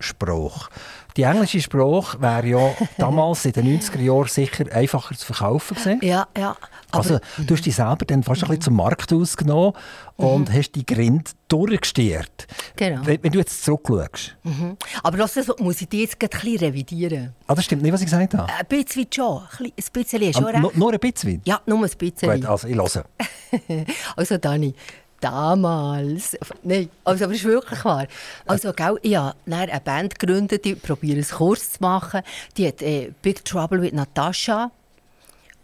[0.01, 0.69] Sprache.
[1.17, 5.99] Die englische Sprache wäre ja damals in den 90er Jahren sicher einfacher zu verkaufen gewesen.
[6.03, 6.55] Ja, ja.
[6.91, 9.73] Also, du hast dich selber dann fast ein bisschen zum Markt ausgenommen
[10.17, 12.47] und hast die Grind durchgestiert.
[12.75, 13.01] Genau.
[13.05, 14.35] Wenn, wenn du jetzt zurückschaust.
[14.43, 14.77] Mhm.
[15.03, 17.33] Aber das muss ich dich jetzt ein bisschen revidieren.
[17.47, 18.51] Ah, das stimmt nicht, was ich gesagt habe.
[18.51, 19.41] Ein bisschen schon.
[19.59, 21.41] Ein bisschen- ist schon Ah, nur ein bisschen.
[21.45, 22.31] Ja, nur ein bisschen.
[22.41, 23.05] Gut, also ich höre.
[24.15, 24.73] Also Dani,
[25.21, 26.37] damals...
[26.63, 28.07] Nein, also, aber es ist wirklich wahr.
[28.45, 32.21] Also, gell, ich habe eine Band gegründet, die probiere es kurz zu machen.
[32.57, 34.71] Die hat äh, «Big Trouble with Natasha».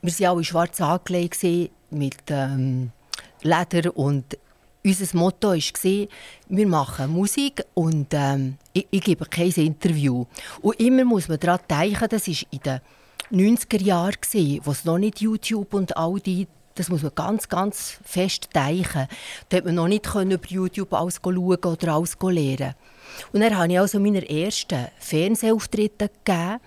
[0.02, 1.44] Wir waren alle schwarz angelegt
[1.90, 2.92] mit ähm,
[3.42, 4.38] Leder und
[4.84, 6.08] unser Motto war,
[6.48, 10.26] wir machen Musik und ähm, ich, ich gebe kein Interview.
[10.62, 14.98] Und immer muss man daran denken, das war in den 90er Jahren, wo es noch
[14.98, 19.08] nicht YouTube und all die, das muss man ganz, ganz fest denken.
[19.50, 22.76] Da hat man noch nicht können über YouTube alles schauen oder alles lernen.
[23.32, 26.60] Und dann habe ich also meine ersten Fernsehauftritte gegeben,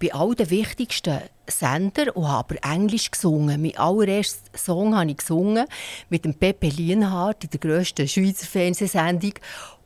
[0.00, 3.62] bei all den wichtigsten Sendern und habe aber Englisch gesungen.
[3.62, 5.66] Mein allererster Song habe ich gesungen
[6.10, 9.34] mit dem Pepe Lienhardt in der grössten Schweizer Fernsehsendung.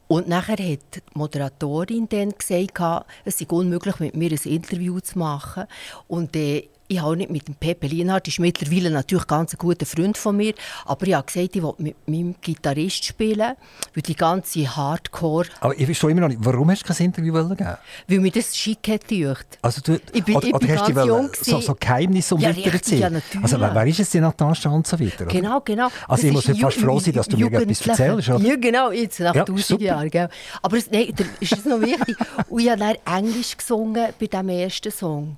[0.08, 5.18] Und nachher hat die Moderatorin dann gesagt, es sei unmöglich, mit mir ein Interview zu
[5.18, 5.66] machen.
[6.08, 9.86] Und äh, ich habe nicht mit dem Pepe Lienhardt, ist mittlerweile natürlich ganz ein guter
[9.86, 13.52] Freund von mir, aber ich habe gesagt, ich will mit meinem Gitarrist spielen,
[13.94, 17.32] weil die ganze Hardcore, Aber ich verstehe immer noch nicht, warum hast du kein Interview
[17.32, 17.76] wollen geben?
[18.08, 19.46] weil mir das schick hat gedacht.
[19.62, 22.34] Also du, Ich bin- oder, ich oder bin hast du ganz wollen so, so Geheimnisse
[22.34, 23.00] um Ja, erzählen?
[23.02, 23.42] ja, natürlich.
[23.44, 25.24] also wer, wer ist es, die Natascha und so weiter?
[25.26, 25.32] oder?
[25.32, 25.84] Genau, genau.
[25.86, 28.44] Also Das ich muss ja fast froh sein, dass du mir etwas erzählst, oder?
[28.44, 29.82] Ja, genau, jetzt nach Ja, 1000 super.
[29.84, 30.10] Jahren.
[30.10, 30.28] Gell?
[30.60, 32.16] Aber es, nein, da ist es noch wichtig.
[32.48, 35.36] Und ich habe dann Englisch gesungen bei diesem ersten Song.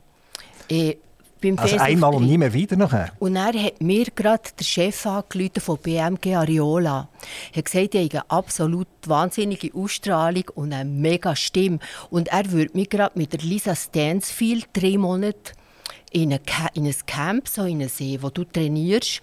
[0.71, 0.97] Äh,
[1.43, 3.13] beim Also einmal und nie mehr wieder nachher?
[3.19, 7.09] Und dann hat mir gerade der Chef von BMG Ariola.
[7.53, 11.79] Er hat gesagt, ich habe eine absolut wahnsinnige Ausstrahlung und eine mega Stimme.
[12.11, 15.53] Und er würde mich gerade mit der Lisa Stansfield drei Monate
[16.13, 19.21] in, eine, Ca- in ein Camp, so in See, wo du trainierst,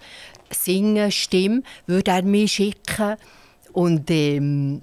[0.50, 3.16] singen, Stimme, würde er mich schicken.
[3.72, 4.82] Und ähm,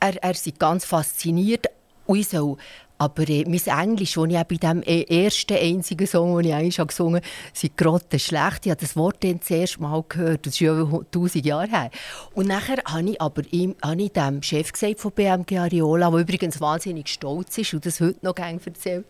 [0.00, 1.66] er, er ist ganz fasziniert.
[2.06, 2.56] Und ich soll
[2.98, 6.86] aber äh, mein Englisch, das ich bei dem äh, ersten einzigen Song, den ich eigentlich
[6.86, 8.66] gesungen habe, sind grotte schlecht.
[8.66, 10.46] Ich habe das Wort dann das erste Mal gehört.
[10.46, 11.90] Das ist ja über 1000 Jahre her.
[12.34, 16.20] Und nachher habe ich aber ihm, habe ich dem Chef gesagt von BMG Ariola, der
[16.20, 19.06] übrigens wahnsinnig stolz ist und das heute noch gerne erzählt,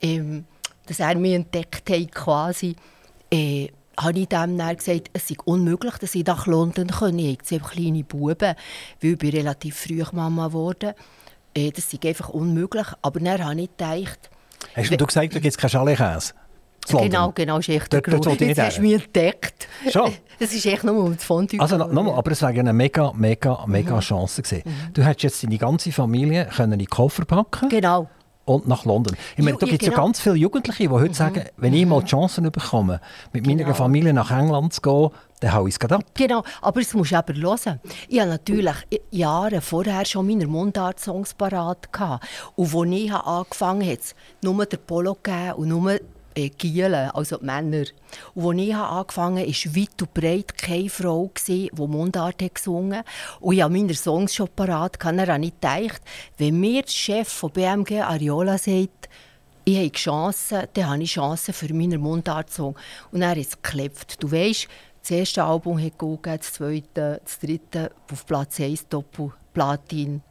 [0.00, 0.46] ähm,
[0.86, 2.74] dass er mich entdeckt hat quasi.
[3.30, 3.68] Äh,
[3.98, 7.36] habe ich dem dann gesagt, es sei unmöglich, dass ich nach London komme.
[7.42, 8.54] Ich habe kleine Buben,
[9.00, 10.92] weil ich bin relativ früh Mama geworden.
[11.56, 12.86] Äh, Das sei einfach unmöglich.
[13.02, 14.30] Aber dann habe ich gedacht,
[14.74, 16.34] Hast du gesagt, da gibt es keinen Chalet-Käse?
[16.88, 17.10] London?
[17.10, 18.40] Genau, genau, ist echt der Dort- dort Grund.
[18.40, 19.68] Jetzt nicht hast du mich entdeckt.
[19.90, 20.12] Schon?
[20.38, 21.58] Das ist echt nur um das Fondue.
[21.58, 23.72] Also no- nochmal, aber es wäre eine mega, mega, Mhm.
[23.72, 24.64] mega Chance gewesen.
[24.92, 28.08] Du hättest jetzt deine ganze Familie können in die Koffer packen Genau.
[28.46, 29.14] Und nach London.
[29.36, 30.04] Ich meine, da gibt es ja genau.
[30.04, 30.06] Mhm.
[30.08, 33.00] ganz viele Jugendliche, die heute sagen, wenn ich mal die Chance bekomme,
[33.32, 33.74] mit meiner Genau.
[33.74, 36.02] Familie nach England zu gehen, dann hau ich es ab.
[36.14, 37.80] Genau, aber es musst du aber hören.
[38.08, 38.74] Ich hatte natürlich
[39.10, 41.88] Jahre vorher schon meine Mundart-Songs parat.
[42.54, 45.98] Und als ich angefangen habe, hat es nur der Polo gegeben und nur
[46.36, 47.84] äh, Gielen, also die Männer.
[48.34, 52.54] Und als ich angefangen habe, war weit und breit keine Frau, gewesen, die Mundart hat
[52.54, 53.02] gesungen
[53.40, 54.96] Und ich hatte meine Songs schon parat.
[55.02, 56.02] Dann habe ich gedacht,
[56.38, 59.08] wenn mir der Chef von BMG Ariola sagt,
[59.64, 62.76] ich habe Chancen, dann habe ich Chancen für meinen Mundart-Song.
[63.10, 64.22] Und er hat es geklopft.
[64.22, 64.68] Du weißt,
[65.00, 70.22] das erste Album hat gegeben, das zweite, das dritte auf Platz 1 Doppel-Platin.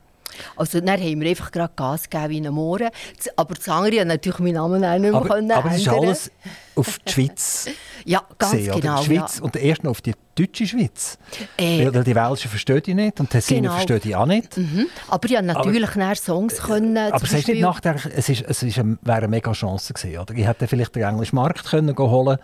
[0.56, 2.90] Also dann haben wir einfach gerade Gas gegeben wie ein Mohren.
[3.36, 5.88] Aber das andere hat natürlich meinen Namen auch nicht mehr Aber, können aber es ist
[5.88, 6.32] alles
[6.76, 7.70] auf die Schweiz
[8.06, 9.00] Ja, ganz gesehen, genau.
[9.00, 9.44] Die Schweiz ja.
[9.44, 11.18] und erst noch auf die deutsche Schweiz.
[11.58, 13.74] Äh, Weil die Welschen verstehen die nicht und die Tessiner Genau.
[13.74, 14.56] verstehen die auch nicht.
[14.58, 14.86] Mhm.
[15.08, 16.98] Aber ich habe natürlich dann Songs können.
[16.98, 20.20] Aber es ist nicht nachgedacht, es, ist, es ist eine, wäre eine mega Chance gewesen.
[20.20, 20.36] Oder?
[20.36, 22.38] Ich hätte vielleicht den englischen Markt können holen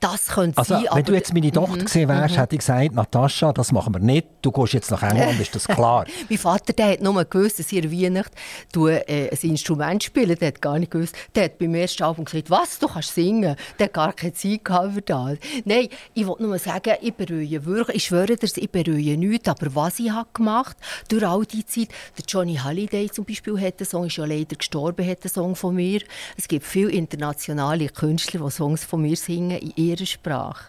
[0.00, 3.52] Das könnte Also, sein, wenn du jetzt meine Tochter gesehen wärst, hätte ich gesagt, Natascha,
[3.52, 4.26] das machen wir nicht.
[4.42, 6.04] Du gehst jetzt nach England, ist das klar.
[6.28, 8.34] Mein Vater der hat nur gewusst, dass an Weihnachten
[8.72, 10.36] tue, äh, ein Instrument spiele.
[10.36, 11.16] Der hat gar nicht gewusst.
[11.34, 13.56] Der hat beim ersten Album gesagt, was, du kannst singen.
[13.78, 15.38] Der hat gar keine Zeit gehabt für das.
[15.64, 19.48] Nein, ich wollte nur sagen, ich bereue wirklich, ich schwöre dir, ich bereue nichts.
[19.48, 20.76] Aber was ich habe gemacht
[21.08, 24.56] durch all die Zeit, der Johnny Halliday zum Beispiel hat einen Song, ist ja leider
[24.56, 26.02] gestorben, hat einen Song von mir.
[26.36, 30.64] Es gibt viele internationale Künstler, die Songs von mir singen in ihrer Sprache.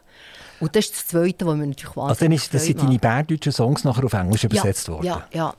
[0.59, 2.97] Und das ist das Zweite, was mir natürlich wahnsinnig Also dann ist, das sind deine
[2.97, 5.05] bärdeutschen Songs nachher auf Englisch ja, übersetzt worden.
[5.05, 5.53] Ja, ja.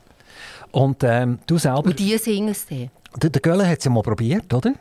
[0.72, 2.90] Und ähm, du selber, Und die singen es dann.
[3.16, 4.72] der, der Gölle hat es ja mal probiert, oder?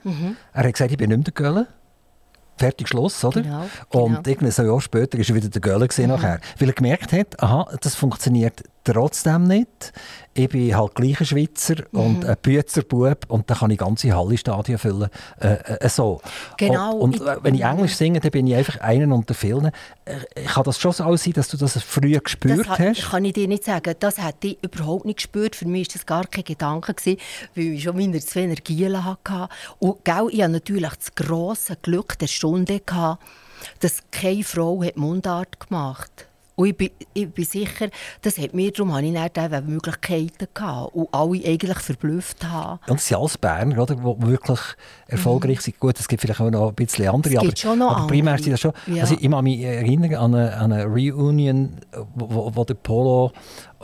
[0.53, 1.67] Er hat gesagt, ich bin nicht mehr der Gölle.
[2.57, 3.41] Fertig, Schluss, oder?
[3.41, 4.19] Genau, Und genau.
[4.25, 6.39] irgendein so Jahr später ist er wieder der Gölle gewesen nachher.
[6.57, 9.91] Weil er gemerkt hat, aha, das funktioniert trotzdem nicht.
[10.37, 14.77] Ich bin halt gleich ein Schweizer und ein Büzerbub und dann kann ich ganze Halle-Stadien
[14.77, 15.09] füllen.
[15.39, 16.19] Äh, äh, so.
[16.57, 16.97] Genau.
[16.97, 19.71] Und, und Ich- wenn ich Englisch singe, dann bin ich einfach einen unter vielen.
[20.03, 23.09] Äh, Kann das schon so sein, dass du das früher gespürt Das ha- hast?
[23.11, 23.95] kann ich dir nicht sagen.
[23.97, 25.55] Das hätte ich überhaupt nicht gespürt.
[25.55, 27.17] Für mich war das gar kein Gedanke, gewesen,
[27.55, 29.47] weil ich schon meine zwei Energien hatte.
[29.79, 33.23] Und gell, ich hatte natürlich das grosse Glück der Stunde, gehabt,
[33.79, 36.27] dass keine Frau hat Mundart gemacht hat.
[36.55, 37.89] Und ich bin, ich bin sicher,
[38.21, 40.95] das hat mir, darum hatte ich dann eben Möglichkeiten gehabt.
[40.95, 42.79] Und alle eigentlich verblüfft haben.
[42.87, 44.59] Und es sind alles Berner, oder, die wirklich
[45.07, 45.79] erfolgreich sind.
[45.79, 48.51] Gut, es gibt vielleicht auch noch ein bisschen andere, aber, schon noch aber primär sind
[48.51, 48.73] das schon...
[48.87, 49.01] Ja.
[49.03, 51.77] Also ich kann mich erinnern an eine, an eine Reunion,
[52.15, 53.31] wo, wo der Polo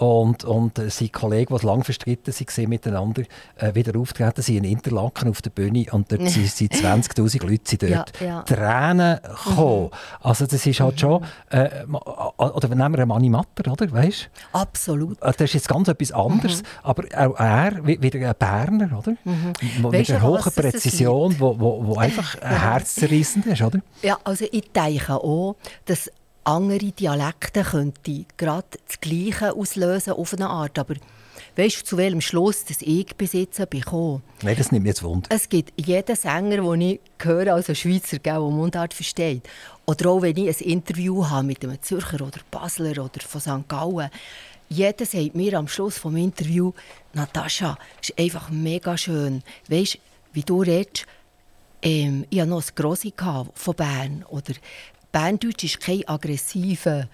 [0.01, 3.21] und, und äh, sein Kollege, die lang verstritten waren miteinander,
[3.57, 7.61] äh, wieder auftreten sind in Interlaken auf der Bühne und dort sind, sind 20'000 Leute
[7.69, 8.41] sind dort Ja, ja.
[8.43, 9.89] Tränen gekommen.
[10.21, 11.23] Also das ist halt schon...
[11.49, 11.69] Äh,
[12.37, 15.21] oder nehmen wir einen Manni Matter, oder, weißt Absolut.
[15.21, 19.15] äh, Das ist jetzt ganz etwas anderes, aber auch er, wie- wieder ein Berner, oder?
[19.81, 23.79] Wo- Mit einer hohen Präzision, wo, wo, wo einfach ein herzzerreißend ist, oder?
[24.01, 26.09] Ja, also ich denke auch, dass
[26.43, 30.79] andere Dialekte könnte gerade das Gleiche auslösen auf eine Art.
[30.79, 30.95] Aber
[31.55, 34.21] weißt du, zu welchem Schluss das ich besitze bekomme?
[34.41, 35.29] Nein, das nimmt mich jetzt Wunder.
[35.31, 39.47] Es gibt jeden Sänger, den ich höre, also Schweizer, der Mundart versteht.
[39.85, 43.67] Oder auch wenn ich ein Interview habe mit einem Zürcher oder Basler oder von St.
[43.67, 44.09] Gallen.
[44.69, 46.73] Jeder sagt mir am Schluss des Interviews,
[47.13, 49.43] Natascha, es ist einfach mega schön.
[49.67, 49.99] Weißt du,
[50.31, 51.05] wie du redest,
[51.81, 54.25] ähm, ich hatte noch ein Grossi von Bern.
[54.29, 54.53] Oder
[55.11, 57.07] Berndeutsch ist kein aggressiver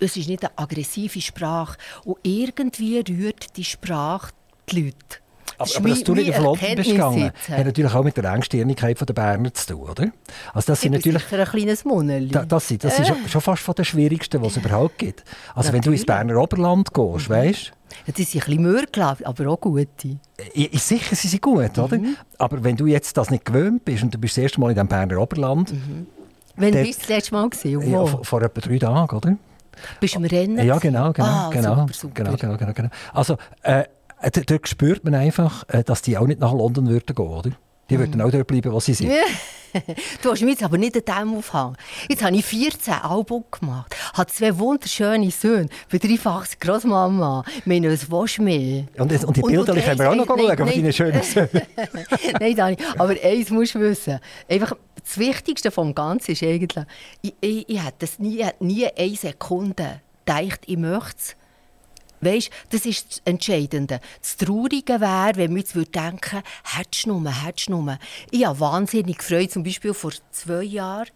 [0.00, 1.78] es ist nicht eine aggressive Sprache.
[2.04, 4.32] Und irgendwie rührt die Sprache
[4.70, 4.96] die Leute.
[5.56, 8.24] Aber, ist aber dass du nicht auf London bist gegangen, hat natürlich auch mit der
[8.24, 10.10] Engstirnigkeit der Berner zu tun, oder?
[10.52, 11.22] Also das Ich sind natürlich...
[11.22, 12.28] sicher ein kleines Monnerli.
[12.28, 15.22] Da, das sind, das sind schon, schon fast von den schwierigsten, die es überhaupt gibt.
[15.54, 17.72] Also wenn du ins Berner Oberland gehst, weißt
[18.06, 20.18] Ja, die sind ein bisschen Mörgel, aber auch gute.
[20.54, 21.98] ich, ich sicher, sie sind gut, oder?
[21.98, 22.16] Mhm.
[22.36, 24.76] Aber wenn du jetzt das nicht gewöhnt bist und du bist das erste Mal in
[24.76, 25.72] dem Berner Oberland,
[26.56, 27.48] Wann bist du das letzte Mal?
[27.50, 27.90] Gewesen?
[27.92, 29.36] Ja, vor, vor etwa drei Tagen, oder?
[30.00, 30.64] Bist du im Rennen?
[30.64, 32.14] Ja, genau, genau, Ah, genau, super, super.
[32.14, 32.88] genau, genau, genau, genau.
[33.12, 33.84] Also, äh,
[34.30, 37.50] d- dort spürt man einfach, äh, dass die auch nicht nach London würden gehen, oder?
[37.90, 39.10] Die würden auch dort bleiben, wo sie sind.
[40.22, 41.76] Du hast mich jetzt aber nicht an dem aufhängen.
[42.08, 47.42] Jetzt habe ich 14 Alben gemacht, habe zwei wunderschöne Söhne, bin dreifachs Großmama.
[47.64, 48.84] Meine, was willst du mehr?
[48.98, 51.62] Und, jetzt- und die Bilder können wir auch noch schauen, von deinen schönen Söhnen.
[52.38, 54.20] Nein, Dani, aber eins musst du wissen.
[54.48, 56.84] Einfach, das Wichtigste vom Ganzen ist eigentlich,
[57.22, 61.36] ich, ich, ich hätte das nie, nie eine Sekunde gedacht, ich möchte es,
[62.24, 64.00] Weißt, das ist das Entscheidende.
[64.20, 66.42] Das Traurige wäre, wenn wir jetzt denken,
[66.76, 67.98] hättest du nur, hättest du nur.
[68.30, 71.08] Ich habe wahnsinnig gefreut, zum Beispiel vor zwei Jahren,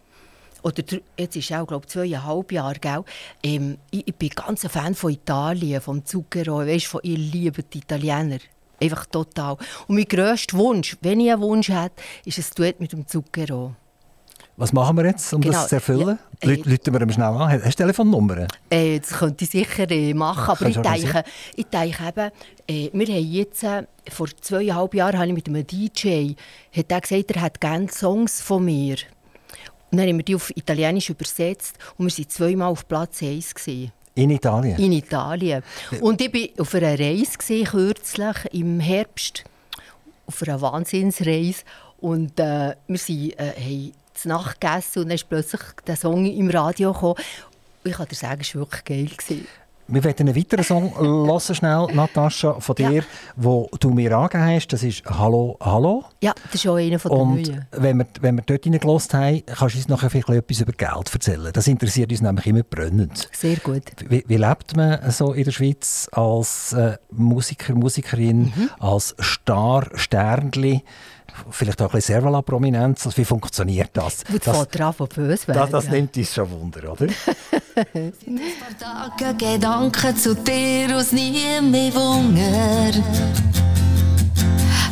[0.62, 0.82] oder
[1.16, 3.04] jetzt ist es auch, glaube ich, zweieinhalb Jahre, gell?
[3.42, 7.64] Ähm, ich, ich bin ganz ein Fan von Italien, vom Zucchero, weißt, von ihr lieben
[7.72, 8.38] die Italiener.
[8.80, 9.56] Einfach total.
[9.86, 13.74] Und mein grösster Wunsch, wenn ich einen Wunsch hätte, ist ein Duett mit dem Zucchero.
[14.60, 16.18] Was machen wir jetzt, um Genau, das zu erfüllen?
[16.42, 17.48] ja, äh, Leuten wir ihm schnell an.
[17.62, 18.48] Hast du Telefonnummer?
[18.68, 21.22] Äh, das könnte ich sicher äh, machen, aber ich denke,
[21.54, 22.30] ich denke eben,
[22.66, 26.32] äh, wir haben jetzt, äh, vor zweieinhalb Jahren habe ich mit einem DJ,
[26.76, 28.96] hat er gesagt, er hat gerne Songs von mir.
[29.92, 33.54] Und dann haben wir die auf Italienisch übersetzt und wir waren zweimal auf Platz 1
[33.54, 34.76] gewesen, In Italien?
[34.76, 35.62] in Italien.
[36.00, 39.44] Und ich war auf einer Reise gewesen, kürzlich im Herbst,
[40.26, 41.62] auf einer Wahnsinnsreise
[42.00, 43.92] und äh, wir sind, äh, haben
[44.22, 47.14] zu Nacht gegessen und dann ist plötzlich der Song im Radio gekommen.
[47.84, 49.06] Und ich kann dir sagen, es war wirklich geil.
[49.06, 49.46] Gewesen.
[49.90, 53.02] Wir werden einen weiteren Song hören, schnell, Natascha, von dir, Ja.
[53.36, 54.68] wo du mir angegeben hast.
[54.68, 56.04] Das ist «Hallo, hallo».
[56.20, 57.66] Ja, das ist auch einer von den Und neuen.
[57.72, 61.10] wenn wir, wenn wir dort reingelassen haben, kannst du uns nachher vielleicht etwas über Geld
[61.14, 61.50] erzählen.
[61.54, 63.30] Das interessiert uns nämlich immer brennend.
[63.32, 63.84] Sehr gut.
[64.06, 68.70] Wie, wie lebt man so in der Schweiz als äh, Musiker, Musikerin, Mhm.
[68.80, 70.82] als Star, Sternli,
[71.50, 73.06] vielleicht auch ein bisschen Servala-Prominenz?
[73.06, 74.24] Also wie funktioniert das?
[74.30, 75.70] Und Das, fängt an von böse das, werden.
[75.70, 77.06] das nimmt uns schon Wunder, oder?
[78.78, 82.98] Tage Gedanken zu dir aus nie mehr Wunder.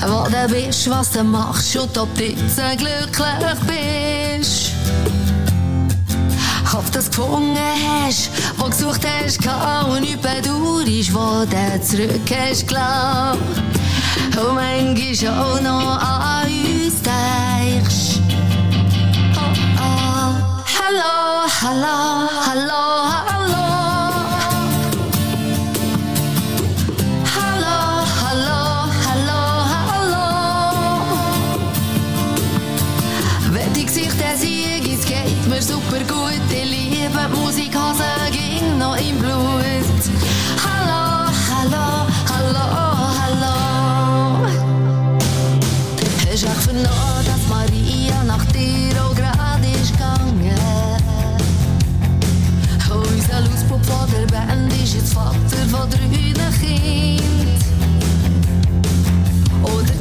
[0.03, 4.76] Wo du bist, was du machst und ob du jetzt glücklich bist.
[6.75, 9.39] Ob du es gefunden hast, wo du gesucht hast,
[9.89, 13.39] und nicht bedauerst, wo du zurück hast glaubt.
[14.37, 18.21] Und manchmal auch noch an uns denkst.
[19.35, 19.41] Oh,
[19.79, 20.35] oh.
[20.79, 22.87] Hallo, hallo, hallo.
[23.29, 23.36] Hallo,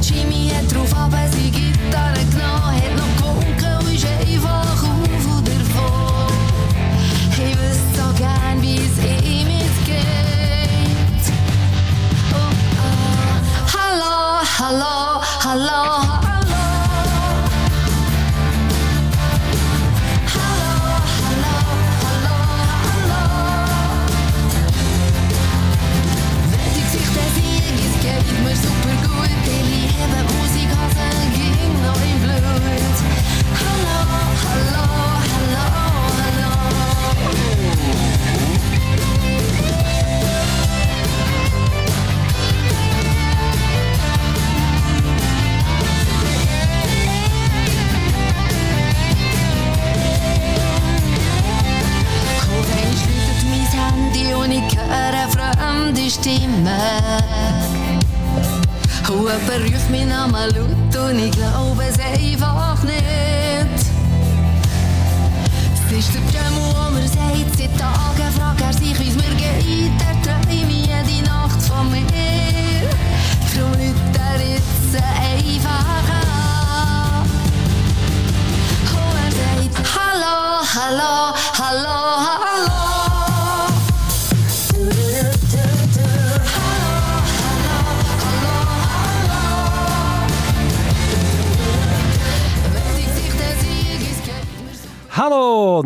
[0.08, 2.35] Jimmy hat drauf aber seine Gitarre
[14.58, 16.05] Hallo, hallo,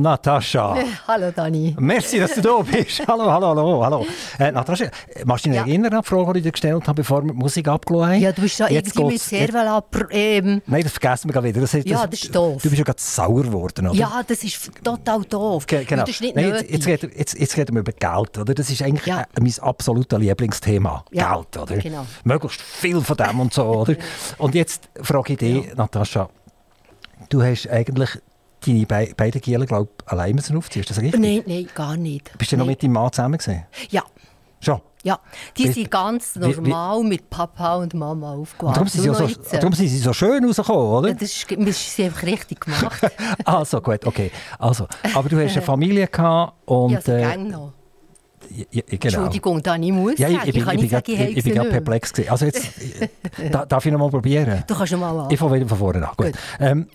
[0.01, 0.77] Natascha.
[1.07, 1.77] Hallo Dani.
[1.79, 3.03] Merci, dass du da bist.
[3.07, 3.85] hallo, hallo, hallo.
[3.85, 4.07] hallo.
[4.39, 4.87] Äh, Natascha,
[5.27, 5.67] machst du dich Ja.
[5.67, 8.21] erinnern an die Frage, die ich dir gestellt habe, bevor wir die Musik abgelassen haben?
[8.23, 9.85] Ja, du bist da Jetzt irgendwie mit Servala...
[10.11, 11.61] Ähm, Nein, das vergessen wir wieder.
[11.61, 12.63] Das, Ja, das ist doof.
[12.63, 13.95] Du bist ja gerade sauer geworden, oder?
[13.99, 15.67] ja, das ist total doof.
[15.67, 16.03] Ge- Genau.
[16.03, 16.71] Das ist nicht Nein, nötig.
[16.71, 18.55] jetzt, jetzt, reden, jetzt, jetzt reden wir über Geld, oder?
[18.55, 19.27] Das ist eigentlich Ja.
[19.39, 21.05] mein absolutes Lieblingsthema.
[21.11, 21.77] Ja, Geld, oder?
[21.77, 22.07] genau.
[22.25, 23.97] Möglichst viel von dem und so, oder?
[24.39, 26.31] Und jetzt frage ich dich, Natascha,
[27.29, 28.11] du hast eigentlich
[28.67, 30.83] deine Be beiden Gielen, glaube ich, allein müssen aufziehen.
[30.83, 31.21] Ist das richtig?
[31.21, 32.37] Nein, nein, gar nicht.
[32.39, 32.73] Bist du noch Nein.
[32.73, 33.65] mit deinem Mann zusammen gewesen?
[33.91, 34.03] Ja,
[34.61, 34.81] Schon?
[35.03, 35.19] ja.
[35.57, 38.75] Die Wie- sind ganz wie- wie- normal mit Papa und Mama aufgewachsen.
[38.75, 41.15] darum sind, sie ja noch so, jetzt, äh, darum sind sie so schön rausgekommen, oder?
[41.15, 43.01] Das ist, wir sind einfach richtig gemacht.
[43.45, 44.31] Also gut, okay.
[44.59, 47.73] Also, aber du hast eine Familie gehabt und ja, so äh, noch.
[48.53, 49.01] Ja, ja, genau.
[49.03, 51.45] Entschuldigung, Dani, ich muss Ja, ich, ich, bin, kann ich, nicht sagen, ich ich, ich
[51.45, 52.13] bin gerade perplex.
[52.13, 52.31] gewesen.
[52.31, 52.67] Also jetzt,
[53.53, 54.65] da, darf ich noch mal probieren?
[54.67, 55.31] Du kannst schon mal an.
[55.31, 56.15] Ich fange wieder von vorne an.
[56.17, 56.27] Gut.
[56.27, 56.35] Gut.
[56.59, 56.89] Ähm,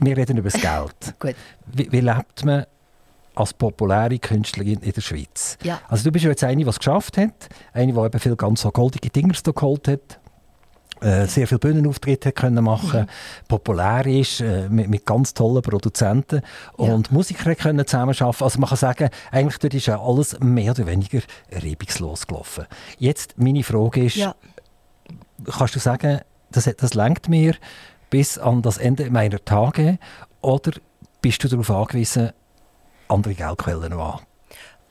[0.00, 1.14] wir reden über das Geld.
[1.18, 1.34] Gut.
[1.66, 2.64] Wie, wie lebt man
[3.34, 5.56] als populäre Künstlerin in der Schweiz?
[5.62, 5.80] Ja.
[5.88, 8.60] Also du bist ja jetzt eine, die es geschafft hat, eine, die eben viel ganz
[8.62, 10.18] so goldige Dinger so geholt hat,
[11.00, 13.06] äh, sehr viele Bühnenauftritte können machen,
[13.48, 16.42] populär ist, äh, mit, mit ganz tollen Produzenten
[16.74, 18.44] und Musikern können zusammenarbeiten.
[18.44, 21.20] Also man kann sagen, eigentlich dort ist ja alles mehr oder weniger
[21.50, 22.66] reibungslos gelaufen.
[22.98, 24.34] Jetzt meine Frage ist, Ja.
[25.50, 26.20] kannst du sagen,
[26.50, 27.54] das, das lenkt mir
[28.12, 29.98] bis an das Ende meiner Tage
[30.42, 30.72] oder
[31.22, 32.32] bist du darauf angewiesen,
[33.08, 34.20] andere Geldquellen noch an?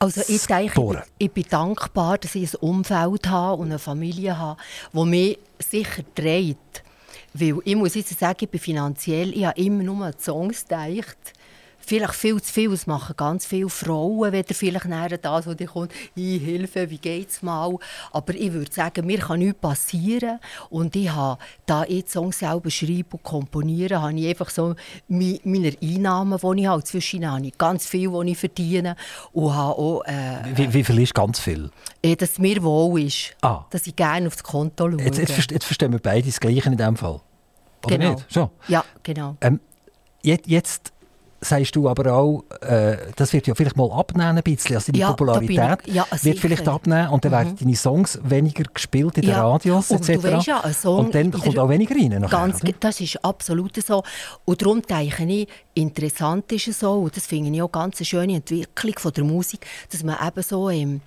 [0.00, 4.60] Also ich denke, ich, bin dankbar, dass ich ein Umfeld habe und eine Familie habe,
[4.92, 6.82] die mich sicher trägt.
[7.32, 11.32] Weil ich muss jetzt sagen, ich bin finanziell, ich habe immer nur an Songs gedacht.
[11.84, 15.66] Vielleicht viel zu viel, es machen ganz viele Frauen, weder vielleicht nachher das, wo die
[15.66, 17.76] kommt, «Ich Hilfe, wie geht's mal?»
[18.12, 20.38] Aber ich würde sagen, mir kann nichts passieren.
[20.70, 24.74] Und ich habe, da ich Songs selber schreibe und komponiere, habe ich einfach so
[25.08, 26.84] meine Einnahmen, die ich habe.
[26.84, 28.96] Zwischen habe ich ganz viel, die ich verdiene.
[29.32, 31.70] Und habe auch, äh, Wie, wie viel ist ganz viel?
[32.02, 33.34] eh, dass es mir wohl ist.
[33.42, 33.64] Ah.
[33.70, 35.02] Dass ich gerne aufs Konto schaue.
[35.02, 37.20] Jetzt, jetzt, jetzt verstehen wir beide das Gleiche in dem Fall.
[37.84, 38.12] Oder Genau.
[38.14, 38.32] nicht?
[38.32, 38.50] Schon.
[38.68, 39.36] Ja, genau.
[39.40, 39.60] Ähm,
[40.22, 40.92] jetzt, jetzt
[41.44, 44.76] sagst du aber auch, äh, das wird ja vielleicht mal abnehmen ein bisschen.
[44.76, 48.64] Also deine Ja, Popularität ich- ja, wird vielleicht abnehmen und dann werden deine Songs weniger
[48.72, 49.46] gespielt in den Ja.
[49.48, 50.22] Radios Und etc.
[50.22, 52.08] du weisst ja, ein Song und dann kommt auch weniger rein.
[52.20, 52.72] Nachher, Ganz, oder?
[52.78, 54.02] das ist absolut so.
[54.44, 58.06] Und darum denke ich, interessant ist es so, und das finde ich auch ganz eine
[58.06, 61.00] schöne Entwicklung von der Musik, dass man eben so ähm,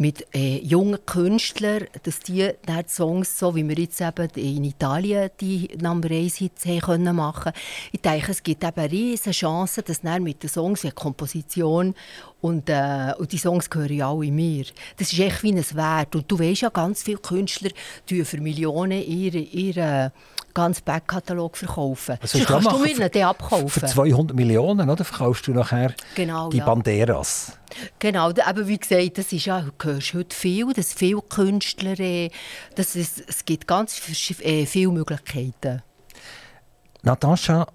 [0.00, 5.28] mit äh, jungen Künstlern, dass die dann Songs, so wie wir jetzt eben in Italien
[5.42, 7.52] die Number 1 Hits haben können machen
[7.92, 11.94] Ich denke, es gibt eben riesige Chancen, dass dann mit den Songs, wie Komposition
[12.40, 14.64] und, äh, und die Songs gehören ja alle mir.
[14.96, 16.16] Das ist echt wie ein Wert.
[16.16, 17.70] Und du weißt ja, ganz viele Künstler
[18.08, 20.12] tun für Millionen ihre, ihre
[20.54, 22.18] ganzen Backkatalog verkaufen.
[22.20, 23.68] Was Sonst kannst du mir ihn dann abkaufen.
[23.68, 26.64] Für 200 Millionen oder, verkaufst du nachher Genau, die ja.
[26.64, 27.52] Banderas.
[27.98, 32.30] Genau, aber wie gesagt, das ist ja, du hörst heute viel, dass viele Künstler, äh,
[32.74, 34.00] das ist, es gibt ganz
[34.40, 35.82] äh, viele Möglichkeiten.
[37.02, 37.66] Natascha,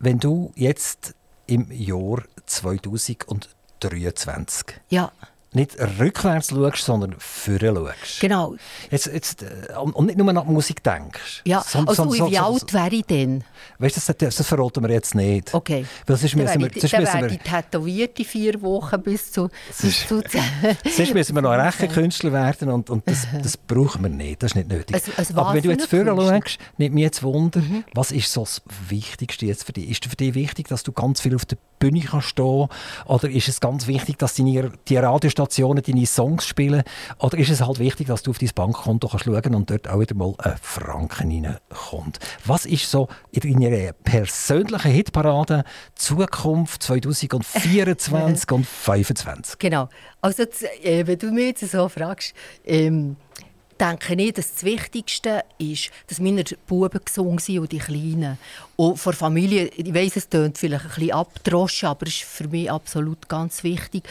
[0.00, 1.14] wenn du jetzt
[1.46, 5.12] im Jahr 2023 Ja,
[5.52, 8.20] nicht rückwärts schaust, sondern vorne schaust.
[8.20, 8.56] genau.
[8.90, 11.42] Jetzt, jetzt, äh, und nicht nur nach Musik denkst.
[11.46, 13.44] Ja, Sondern- also sondern- wie sondern- alt wäre ich denn?
[13.78, 15.54] Weißt du, das, das verraten wir jetzt nicht.
[15.54, 15.86] Okay.
[16.06, 19.48] Weil sonst müssen wir, sonst dann wäre ich tätowiert die vier Wochen bis zu...
[19.80, 20.22] Bis zu
[20.96, 24.42] sonst müssen wir noch ein rechter Künstler werden und, und das, das brauchen wir nicht.
[24.42, 24.94] Das ist nicht nötig.
[24.94, 27.84] Also- also Aber wenn du jetzt vorne schaust, nimmt mich jetzt Wunder, Mhm.
[27.94, 29.88] was ist so das Wichtigste jetzt für dich?
[29.90, 32.68] Ist für dich wichtig, dass du ganz viel auf der Bühne kannst stehen
[33.06, 36.82] Oder ist es ganz wichtig, dass deine, die Radiostationen deine Songs spielen?
[37.18, 40.00] Oder ist es halt wichtig, dass du auf dein Bankkonto kannst schauen und dort auch
[40.00, 42.18] wieder mal ein Franken reinkommt?
[42.44, 45.64] Was ist so in deiner persönlichen Hitparade
[45.94, 49.58] Zukunft 2024 und 2025?
[49.58, 49.88] Genau.
[50.20, 50.44] Also,
[50.82, 53.16] äh, wenn du mich jetzt so fragst, ähm,
[53.80, 58.38] denke ich, dass das Wichtigste ist, dass meine Buben gesungen sind und die Kleinen.
[58.76, 62.48] Und von Familie, ich weiss, es klingt vielleicht ein bisschen abgedroschen, aber es ist für
[62.48, 64.04] mich absolut ganz wichtig.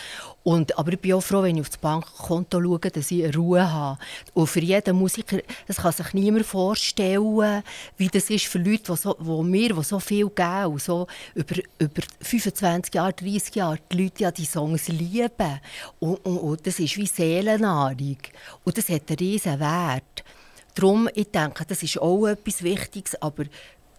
[0.46, 3.36] Und, aber ich bin auch froh, wenn ich auf das Bankkonto schaue, dass ich eine
[3.36, 3.98] Ruhe habe.
[4.36, 7.64] Und für jeden Musiker, das kann sich niemand vorstellen,
[7.98, 11.56] wie das ist für Leute, die, so, die mir die so viel geben so über,
[11.80, 15.60] über 25 Jahre, 30 Jahre, die Leute ja die Songs lieben.
[16.00, 18.18] Und, und, und das ist wie Seelennahrung.
[18.64, 20.24] Und das hat einen riesen Wert.
[20.76, 23.44] Darum, ich denke, das ist auch etwas Wichtiges, aber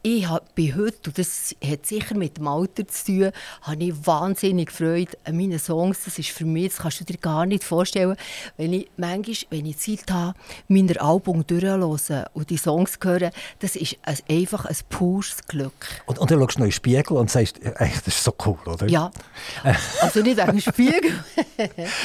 [0.03, 3.31] ich hab- bin heute, und das hat sicher mit dem Alter zu tun,
[3.63, 6.05] habe ich wahnsinnig Freude an meinen Songs.
[6.05, 8.15] Das ist für mich, das kannst du dir gar nicht vorstellen,
[8.57, 10.39] wenn ich manchmal, wenn ich Zeit habe,
[10.69, 15.73] mein Album durchzuhören und die Songs zu hören, das ist ein, einfach ein pures Glück.
[16.05, 18.33] Und, und dann schaust du noch in den Spiegel und sagst, echt, das ist so
[18.45, 18.87] cool, oder?
[18.87, 19.11] Ja,
[20.03, 21.13] also nicht wegen dem Spiegel.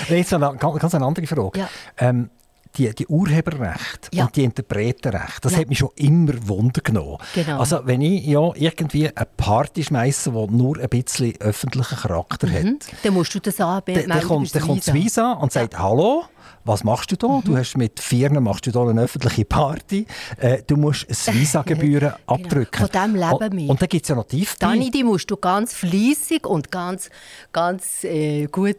[0.09, 1.59] Nee, Jetzt eine, ganz ganz eine andere Frage.
[1.59, 1.69] Ja.
[1.99, 2.31] Ähm,
[2.77, 4.25] die, die Urheberrechte Ja.
[4.25, 5.59] und die Interpretenrechte, das Ja.
[5.59, 7.17] hat mich schon immer Wunder genommen.
[7.35, 7.59] Genau.
[7.59, 12.53] Also wenn ich ja irgendwie eine Party schmeiße, die nur ein bisschen öffentlichen Charakter Mhm.
[12.53, 14.07] hat, Dann musst du das anmelden.
[14.09, 16.23] dann, dann kommt, dann kommt die Visa und sagt, hallo,
[16.63, 17.27] was machst du da?
[17.27, 17.43] Mhm.
[17.43, 20.05] Du hast mit Firmen machst du da eine öffentliche Party.
[20.37, 22.87] Äh, du musst Visa-Gebühren abdrücken.
[22.87, 23.69] Von dem leben und, wir.
[23.69, 27.09] Und dann gibt es ja noch tief Dani, die musst du ganz fleissig und ganz,
[27.51, 28.77] ganz äh, gut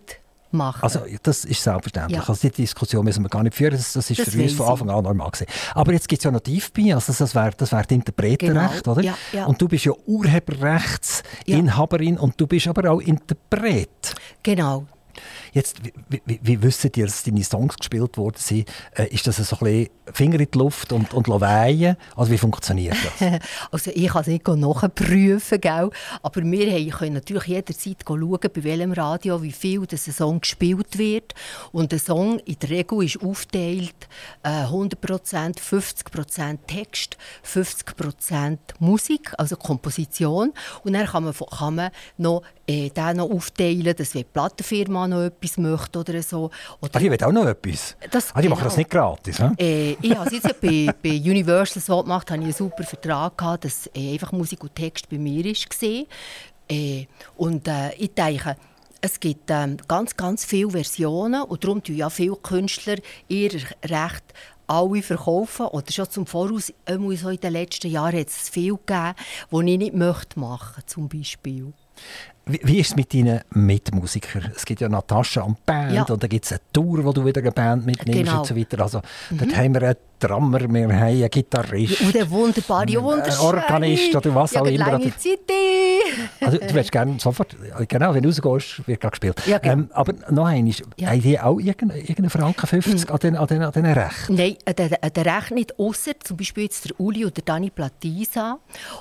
[0.52, 0.82] machen.
[0.82, 2.18] Also das ist selbstverständlich.
[2.20, 2.28] Ja.
[2.28, 3.72] Also die Diskussion müssen wir gar nicht führen.
[3.72, 4.68] Das, das ist Das für uns von.
[4.68, 5.46] Anfang an normal gewesen.
[5.74, 8.92] Aber jetzt gibt es ja noch Tiefbein, also das wäre das wär Interpretenrecht, Genau.
[8.96, 9.02] oder?
[9.02, 9.46] Ja, ja.
[9.46, 14.14] Und du bist ja Urheberrechtsinhaberin und du bist aber auch Interpret.
[14.42, 14.86] genau.
[15.52, 15.76] Jetzt,
[16.08, 18.68] wie, wie, wie wissen ihr, dass deine Songs gespielt worden sind?
[18.96, 21.96] Äh, ist das so ein bisschen Finger in die Luft und, und weihen?
[22.16, 23.40] Also wie funktioniert das?
[23.70, 25.90] Also ich kann es nicht nachprüfen, gell?
[26.22, 30.98] aber wir können natürlich jederzeit schauen, bei welchem Radio wie viel das ein Song gespielt
[30.98, 31.34] wird.
[31.70, 34.08] Und ein Song in der Regel ist aufgeteilt
[34.42, 40.52] äh, 100%, 50% Text, 50% Musik, also Komposition.
[40.84, 45.08] Und dann kann man, kann man noch, äh, den noch aufteilen, dass wenn die Plattenfirma
[45.08, 46.50] noch möchte oder so.
[46.80, 47.96] Oder Ah, die will auch noch etwas.
[48.10, 48.68] Das- ah, die machen genau.
[48.68, 49.50] das nicht gratis, hä?
[49.58, 53.64] äh, ich habe jetzt bei, bei Universal so gemacht, habe ich einen super Vertrag gehabt,
[53.64, 56.04] dass äh, einfach Musik und Text bei mir war.
[56.70, 58.56] Äh, und äh, ich denke,
[59.00, 62.96] es gibt ähm, ganz, ganz viele Versionen und darum tun ja viele Künstler
[63.28, 63.50] ihr
[63.84, 64.22] Recht
[64.68, 68.76] alle verkaufen oder schon zum Voraus, einmal so in den letzten Jahren hat es viel
[68.76, 69.14] gegeben,
[69.50, 71.72] die ich nicht möchte machen zum Beispiel.
[72.46, 74.50] Wie, wie ist es mit deinen Mitmusikern?
[74.56, 76.02] Es gibt ja Natascha und Band Ja.
[76.02, 78.40] und dann gibt es eine Tour, wo du wieder eine Band mitnimmst Genau.
[78.40, 78.80] und so weiter.
[78.80, 82.00] Also, Dort haben wir Drummer, wir haben einen Gitarrist.
[82.00, 83.42] Ja, und der wunderbare, wunderschöne...
[83.42, 84.92] Organist oder was auch ja, immer.
[84.92, 86.44] lange äh.
[86.44, 87.56] Also, du willst gerne sofort,
[87.88, 89.46] genau, wenn du rausgehst, wird gerade gespielt.
[89.46, 89.72] Ja, genau.
[89.72, 91.10] ähm, aber noch einmal, Ja.
[91.10, 94.34] haben die auch irgendeinen Franken 50 an den, an den, an den Rechten?
[94.34, 98.58] Nein, äh, der, der Recht nicht, ausser zum Beispiel jetzt der Uli oder Dani Platisa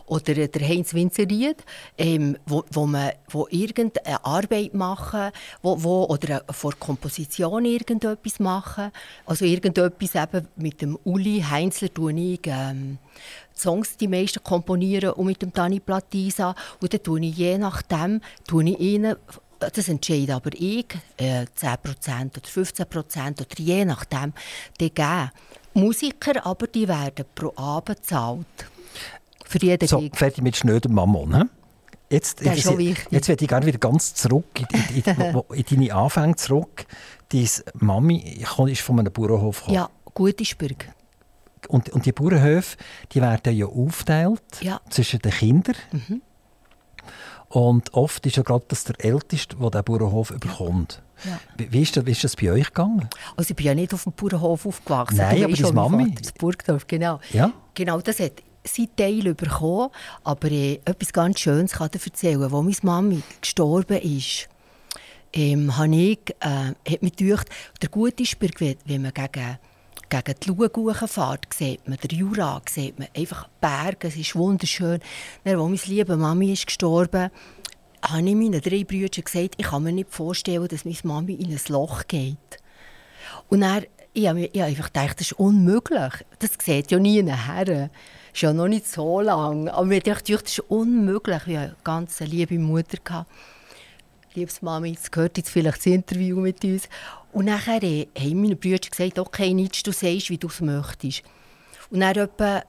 [0.08, 1.58] oder der Heinz Winzeried,
[1.98, 8.92] ähm, wo, wo, man, wo irgendeine Arbeit machen wo, wo, oder vor Komposition irgendetwas machen.
[9.26, 12.98] Also irgendetwas eben mit dem Uli Heinzler tue ich ähm,
[13.56, 17.58] die Songs die meisten komponieren und mit dem Dani Platisa und dann tue ich je
[17.58, 19.16] nachdem tue ich ihnen
[19.60, 20.88] das entscheide aber ich,
[21.18, 24.34] äh, 10% oder 15% oder je nachdem,
[24.80, 25.30] die geben.
[25.76, 28.46] Musiker aber, die werden pro Abend bezahlt.
[29.46, 30.16] Für jeden So, Gig.
[30.18, 31.36] fertig mit schnödem Mammon.
[31.36, 31.44] He?
[32.10, 33.08] Jetzt, Das jetzt, wichtig.
[33.12, 36.86] jetzt werde ich gerne wieder ganz zurück in, in, in, in deine Anfänge zurück.
[37.32, 39.76] Deine Mami ist von einem Bauernhof gekommen.
[39.76, 40.92] Ja, Gutisberg.
[41.68, 42.78] Und, und die Bauernhöfe
[43.14, 44.82] die werden ja aufgeteilt Ja.
[44.90, 45.76] zwischen den Kindern.
[47.50, 51.02] Und oft ist ja gerade das der Älteste, der diesen Bauernhof überkommt.
[51.26, 51.40] Ja.
[51.58, 53.08] Wie, ist das, wie ist das bei euch gegangen?
[53.36, 55.18] Also ich bin ja nicht auf dem Bauernhof aufgewachsen.
[55.18, 56.16] Nein, Du aber deine Mami.
[56.16, 57.20] Das Burgdorf, genau.
[57.32, 57.52] Ja?
[57.74, 59.90] Genau, das hat sein Teil bekommen.
[60.24, 62.42] Aber äh, etwas ganz Schönes kann ich erzählen.
[62.42, 64.48] Als meine Mami gestorben ist,
[65.34, 67.48] ähm, habe ich, äh, hat mich gedacht,
[67.82, 69.58] der Gutisberg, wenn wenn man gegen,
[70.12, 75.00] gegen die Luge fährt, sieht man den Jura, sieht man einfach Berge, es ist wunderschön.
[75.44, 77.32] Dann, als meine liebe Mami ist gestorben
[78.04, 81.52] habe ich meinen drei Brüdern gesagt, ich kann mir nicht vorstellen, dass meine Mami in
[81.52, 82.38] ein Loch geht.
[83.48, 86.14] Und dann, ich habe mir einfach gedacht, das ist unmöglich.
[86.40, 87.66] Das sieht ja nie her.
[87.66, 87.90] Das
[88.34, 89.72] ist ja noch nicht so lange.
[89.72, 91.44] Aber ich dachte, das ist unmöglich.
[91.46, 92.98] Ich hatte eine ganz liebe Mutter.
[93.04, 93.30] Gehabt.
[94.36, 96.88] Liebes Mami, jetzt gehört jetzt vielleicht das Interview mit uns.
[97.34, 101.24] Und nachher äh, haben meine Brüder gesagt, okay, nichts, du sagst, wie du es möchtest.
[101.90, 102.64] Und dann etwa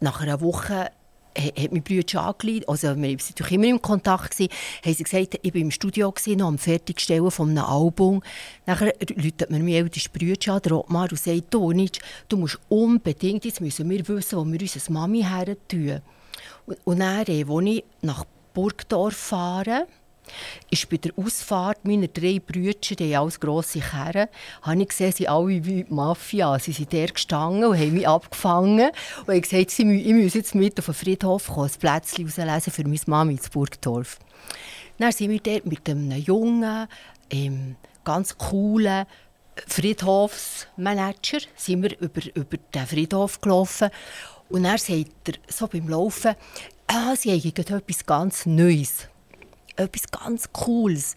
[0.00, 0.90] nach einer Woche
[1.34, 4.52] äh, hat mein Bruder angeleitet, also wir waren natürlich immer im Kontakt, gewesen,
[4.84, 8.22] haben sie gesagt, ich war im Studio, gewesen, noch am Fertigstellen von einem Album.
[8.66, 12.58] Nachher läutet mir mein ältester Bruder an, der Ottmar, und sagt, du, Nitsch, du musst
[12.68, 16.00] unbedingt, jetzt müssen wir wissen, wo wir unsere Mami her tun.
[16.66, 19.86] Und, und dann, äh, als ich nach Burgdorf fahre,
[20.70, 24.28] ist bei der Ausfahrt meiner drei Brüder, die haben alles grosse Kerren,
[24.62, 26.58] habe ich gesehen, sie alle wie Mafia.
[26.58, 28.90] Sie sind der gestanden und haben mich abgefangen.
[29.26, 32.84] Und haben gesagt, ich muss jetzt mit auf den Friedhof kommen, ein Plätzchen rauslesen für
[32.84, 34.18] meine Mami in Burgdorf.
[34.98, 36.86] Dann sind wir dort mit einem jungen,
[37.30, 39.06] ähm, ganz coolen
[39.66, 43.90] Friedhofsmanager sind wir über, über den Friedhof gelaufen.
[44.48, 46.34] Und dann sagt er so beim Laufen,
[46.86, 49.08] ah, sie haben etwas ganz Neues
[49.76, 51.16] etwas ganz Cooles.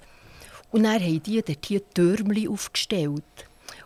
[0.72, 3.24] Und dann haben die dort hier Türmchen aufgestellt.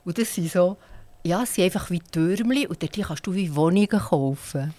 [0.05, 0.78] Und das sind so,
[1.24, 4.74] ja, sind einfach wie Türmchen und dort kannst du wie Wohnungen kaufen.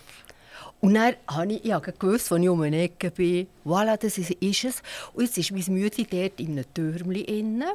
[0.81, 4.31] Und dann habe ich, ich gewusst, als ich um eine Ecke bin, voilà, das ist,
[4.31, 4.83] ist es.
[5.13, 7.69] Und jetzt ist mein Mütli dort in einem Türmchen innen.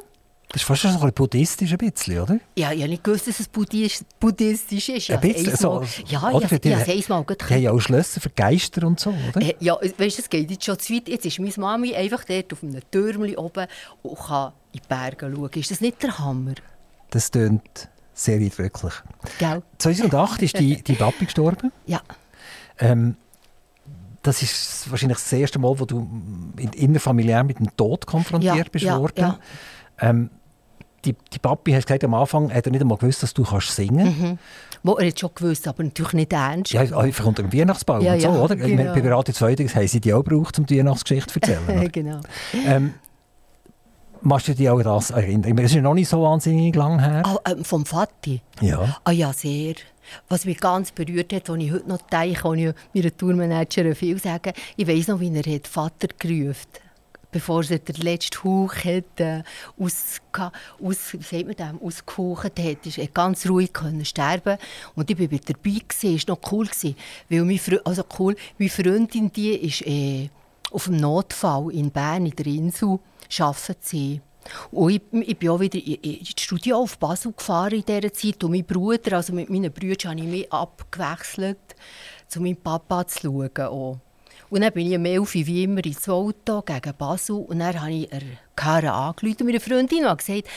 [0.56, 2.38] Das ist fast schon so ein bisschen buddhistisch, ein bisschen, oder?
[2.56, 5.10] Ja, ich habe nicht gewusst, dass es buddhistisch, buddhistisch ist.
[5.10, 5.54] Ich Ein bisschen.
[5.54, 6.38] So, einmal- ja, oder?
[6.46, 9.10] ich habe Die- habe es einmal Die haben ja auch Schlösser für Geister und so,
[9.10, 9.42] oder?
[9.42, 11.08] Äh, ja, weißt, du, es geht jetzt schon zu weit.
[11.10, 13.66] Jetzt ist meine Mami einfach dort auf einem Türmchen oben
[14.00, 15.50] und kann in die Berge schauen.
[15.56, 16.54] Ist das nicht der Hammer?
[17.10, 18.94] Das tönt sehr eindrücklich.
[19.38, 19.62] Gell?
[19.76, 21.70] 2008 ist die, die Papi gestorben.
[21.84, 22.00] Ja.
[22.78, 23.16] Ähm,
[24.22, 25.98] das ist wahrscheinlich das erste Mal, wo du
[26.56, 29.12] in, innerfamiliär mit dem Tod konfrontiert Ja, bist ja, worden.
[29.18, 29.38] ja.
[30.00, 30.30] Ähm,
[31.06, 33.74] die, die Papi hat gesagt, am Anfang hat er nicht einmal gewusst, dass du kannst
[33.74, 34.38] singen Mhm.
[34.82, 36.72] Wo er hat schon gewusst, aber natürlich nicht ernst.
[36.72, 38.56] Ja, einfach unter dem Weihnachtsbaum Ja, und so, ja, oder?
[38.56, 38.94] Genau.
[38.94, 41.88] Bei Radio 2 haben sie die auch gebraucht, um die Weihnachtsgeschichte zu erzählen.
[41.92, 42.20] genau.
[42.66, 42.94] ähm,
[44.22, 45.58] Machst du dich auch das erinnern?
[45.58, 47.22] Es ist ja noch nicht so wahnsinnig lang her.
[47.24, 48.40] Ah, ähm, vom Vati?
[48.60, 48.96] Ja.
[49.04, 49.74] Ah ja, sehr.
[50.28, 54.20] Was mich ganz berührt hat, als ich heute noch denke, kann ich meiner Tourmanagerin viel
[54.20, 56.85] sagen, ich weiss noch, wie er hat Vater gerufen
[57.36, 59.42] bevor er den letzten Hauch hat, äh,
[59.78, 60.20] aus,
[60.82, 64.56] aus, wie dem, ausgehaucht hat, ist er ganz ruhig können sterben
[64.94, 66.66] und ich war dabei gewesen, ist noch cool
[67.28, 70.30] weil meine, Fre also cool, meine Freundin die ist äh,
[70.70, 72.98] auf dem Notfall in Bern in der Insel
[73.38, 74.20] arbeitet sie.
[74.70, 78.12] Und ich, ich bin auch wieder in- in- ins Studio auf Basel gefahren in dieser
[78.12, 78.42] Zeit.
[78.44, 81.58] Und mein Bruder, also mit meinen Brüdern, habe ich mich abgewechselt,
[82.28, 83.50] zu meinem Papa zu schauen.
[83.66, 83.98] Auch.
[84.50, 87.36] Und dann bin ich um 11 Uhr wie immer ins Auto gegen Basel.
[87.36, 88.08] Und dann habe ich
[88.54, 90.48] Kara angerufen meine Freundin und gesagt,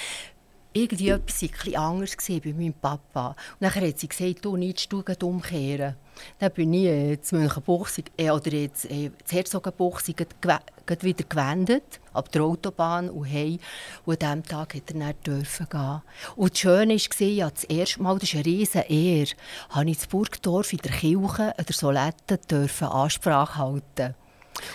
[0.73, 3.29] irgendwie etwas war etwas anders bei meinem Papa.
[3.29, 5.95] Und dann hat sie gesagt, du nicht du geh umkehren.
[6.39, 12.31] Dann bin ich äh, zu Münchenbuchsig, äh, oder jetzt, äh, zu gleich wieder gewendet, ab
[12.31, 13.59] der Autobahn und heim.
[14.05, 16.01] Und an diesem Tag durfte er dann dürfen gehen.
[16.35, 19.31] Und das Schöne war, ja, das erste Mal, das ist eine riesen Ehre,
[19.69, 24.15] habe ich in Burgdorf in der Kirche an der Solette dürfen Ansprache halten.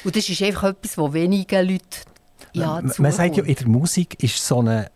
[0.05, 1.85] Und das ist einfach etwas, wo wenige Leute
[2.53, 3.49] ja, man, man sagt ja, zukommt.
[3.49, 4.87] in der Musik ist so ein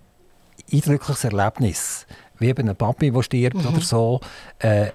[0.73, 2.07] eindrückliches Erlebnis,
[2.39, 3.67] wie eben ein Papi, der stirbt Mhm.
[3.67, 4.21] oder so,
[4.61, 4.91] äh,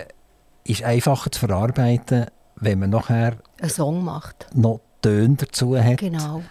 [0.64, 4.48] ist einfacher zu verarbeiten, wenn man nachher einen Song macht.
[4.54, 5.98] noch Töne dazu hat.
[5.98, 6.44] Genau.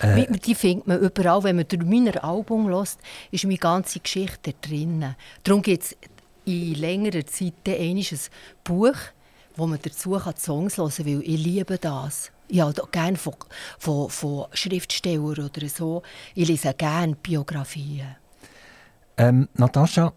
[0.00, 1.42] Äh, Die findet man überall.
[1.42, 2.98] Wenn man durch mein Album hört,
[3.30, 5.14] ist meine ganze Geschichte drin.
[5.42, 5.96] Darum gibt es
[6.44, 8.04] in längerer Zeit ein
[8.64, 8.94] Buch,
[9.56, 12.30] wo man dazu kann Songs hören kann, weil ich liebe das.
[12.48, 13.34] Ich habe gerne von,
[13.78, 16.02] von, von Schriftstellern oder so.
[16.34, 18.16] Ich lese gerne Biografien.
[19.18, 20.12] Ähm, Natascha,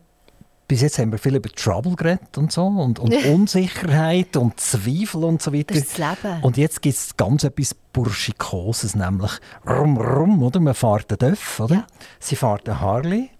[0.71, 5.25] bis jetzt haben wir viel über Trouble geredet und so und, und Unsicherheit und Zweifel
[5.25, 5.73] und so weiter.
[5.73, 6.41] Das ist das Leben.
[6.43, 9.31] Und jetzt gibt es ganz etwas Burschikoses, nämlich
[9.67, 10.61] rum, rum, oder?
[10.61, 11.75] Man fährt einen Döff, oder?
[11.75, 11.87] Ja.
[12.21, 13.31] Sie fährt einen Harley.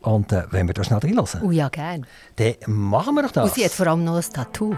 [0.00, 2.06] Und äh, wenn wir da schnell reinhören, Oh ja, gerne.
[2.36, 3.50] dann machen wir doch das.
[3.50, 4.74] Und sie hat vor allem noch ein Tattoo.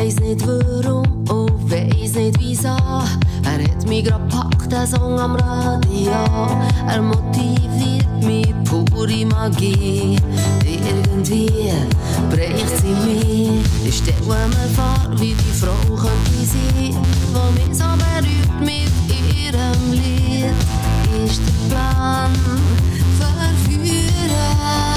[0.00, 2.68] Weiss nicht warum und weiss nicht wieso.
[2.68, 6.10] Er hat mich grad packt, der Song am Radio.
[6.88, 10.16] Er motiviert mich, pure Magie.
[10.64, 11.50] Irgendwie
[12.30, 13.60] bricht sie mich.
[13.84, 18.90] Ich stelle mir vor, wie die Frau könnte sein, die mich so berührt mit
[19.36, 20.54] ihrem Lied.
[21.26, 22.32] Ist der Plan
[23.18, 24.89] verführen,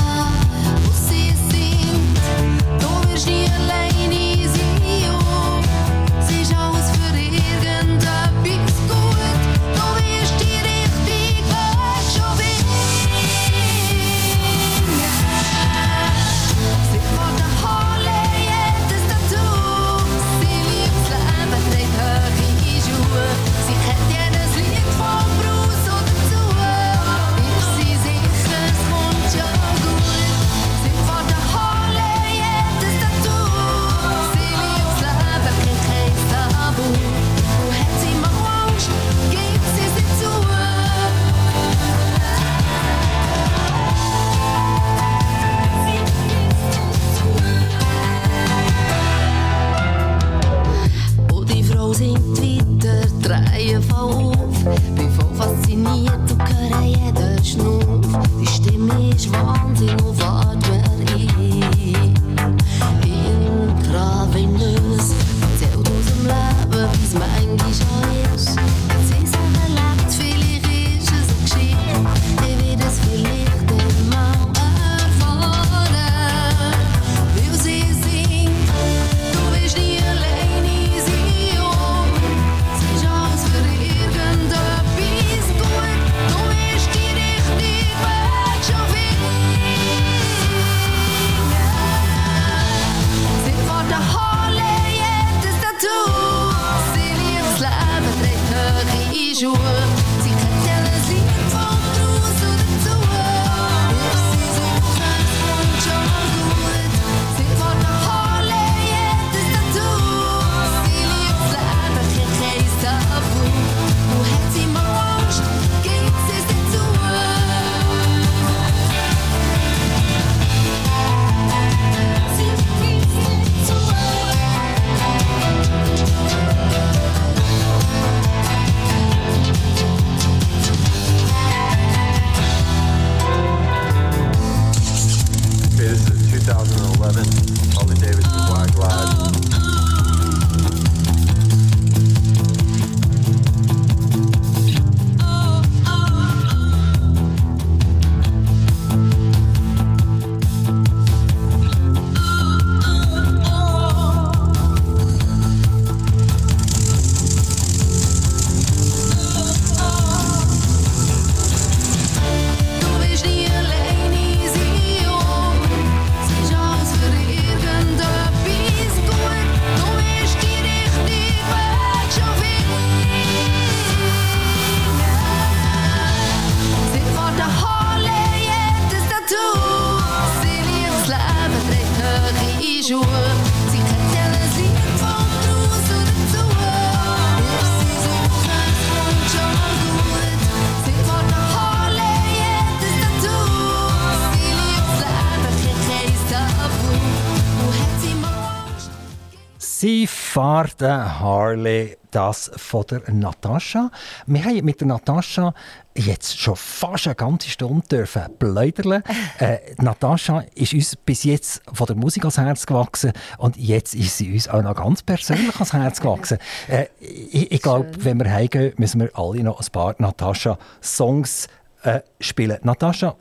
[200.53, 203.89] Fährt den Harley, das von der Natascha.
[204.27, 205.51] Wir haben mit der Natascha
[205.95, 209.01] jetzt schon fast eine ganze Stunde dürfen pläudern.
[209.39, 214.15] äh, Natascha ist uns bis jetzt von der Musik ans Herz gewachsen und jetzt ist
[214.15, 216.37] sie uns auch noch ganz persönlich ans Herz gewachsen.
[216.67, 221.47] Äh, ich ich glaube, wenn wir heimgehen, müssen wir alle noch ein paar Natascha-Songs
[221.81, 222.59] äh, spielen.
[222.61, 223.15] Natascha,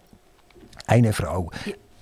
[0.87, 1.51] eine Frau.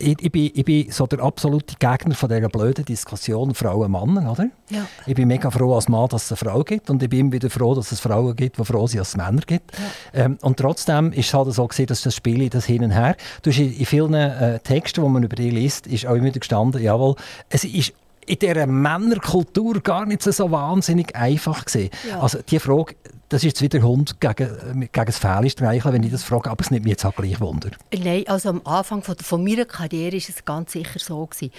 [0.00, 4.48] Ich, ich, bin, ich bin so der absolute Gegner von dieser blöden Diskussion Frauen-Mann, oder?
[4.70, 4.86] Ja.
[5.06, 7.32] Ich bin mega froh als Mann, dass es eine Frau gibt und ich bin immer
[7.32, 9.72] wieder froh, dass es Frauen gibt, die froh sind, dass es Männer gibt.
[10.14, 13.16] Ähm, und trotzdem ist es halt so gewesen, dass das Spiel das hin und her,
[13.42, 16.26] du hast in, in vielen äh, Texten, die man über dich liest, ist auch immer
[16.26, 17.16] wieder gestanden, jawohl,
[17.50, 17.92] es ist
[18.30, 21.90] in dieser Männerkultur gar nicht so wahnsinnig einfach gewesen.
[22.08, 22.20] Ja.
[22.20, 22.94] Also die Frage,
[23.28, 26.60] das ist jetzt wieder Hund gegen, gegen das Fell streicheln, wenn ich das frage, aber
[26.60, 27.70] es nimmt mich jetzt auch gleich Wunder.
[27.92, 31.26] Nein, also am Anfang von, von meiner Karriere war es ganz sicher so.
[31.26, 31.52] Gewesen.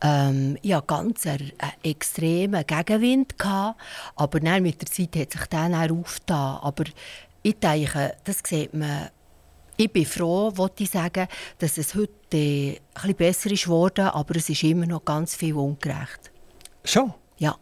[0.00, 3.80] Ähm, ich hatte ganz einen, einen extremen Gegenwind, gehabt,
[4.16, 6.58] aber dann mit der Zeit hat sich der dann aufgetan.
[6.62, 6.84] Aber
[7.42, 9.08] ich denke, das sieht man
[9.76, 11.26] ich bin froh, wollte ich sagen,
[11.58, 15.54] dass es heute äh, bisschen besser ist geworden, aber es ist immer noch ganz viel
[15.54, 16.30] ungerecht.
[16.84, 17.12] Schon?
[17.38, 17.56] Ja.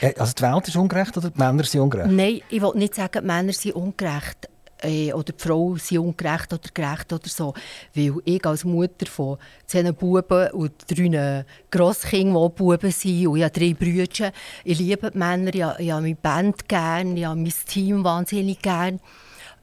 [0.00, 2.10] Äh, Also die Welt ist ungerecht oder die Männer sind ungerecht?
[2.10, 4.48] Nein, ich will nicht sagen, die Männer sind ungerecht
[4.82, 7.54] äh, oder die Frauen sind ungerecht oder gerecht oder so.
[7.94, 13.38] Weil ich als Mutter von zehn Buben und drei Grosskindern, die auch Buben sind, und
[13.38, 14.32] ich habe drei Brüder,
[14.64, 19.00] ich liebe die Männer, ich habe meine Band gerne, ich habe mein Team wahnsinnig gerne.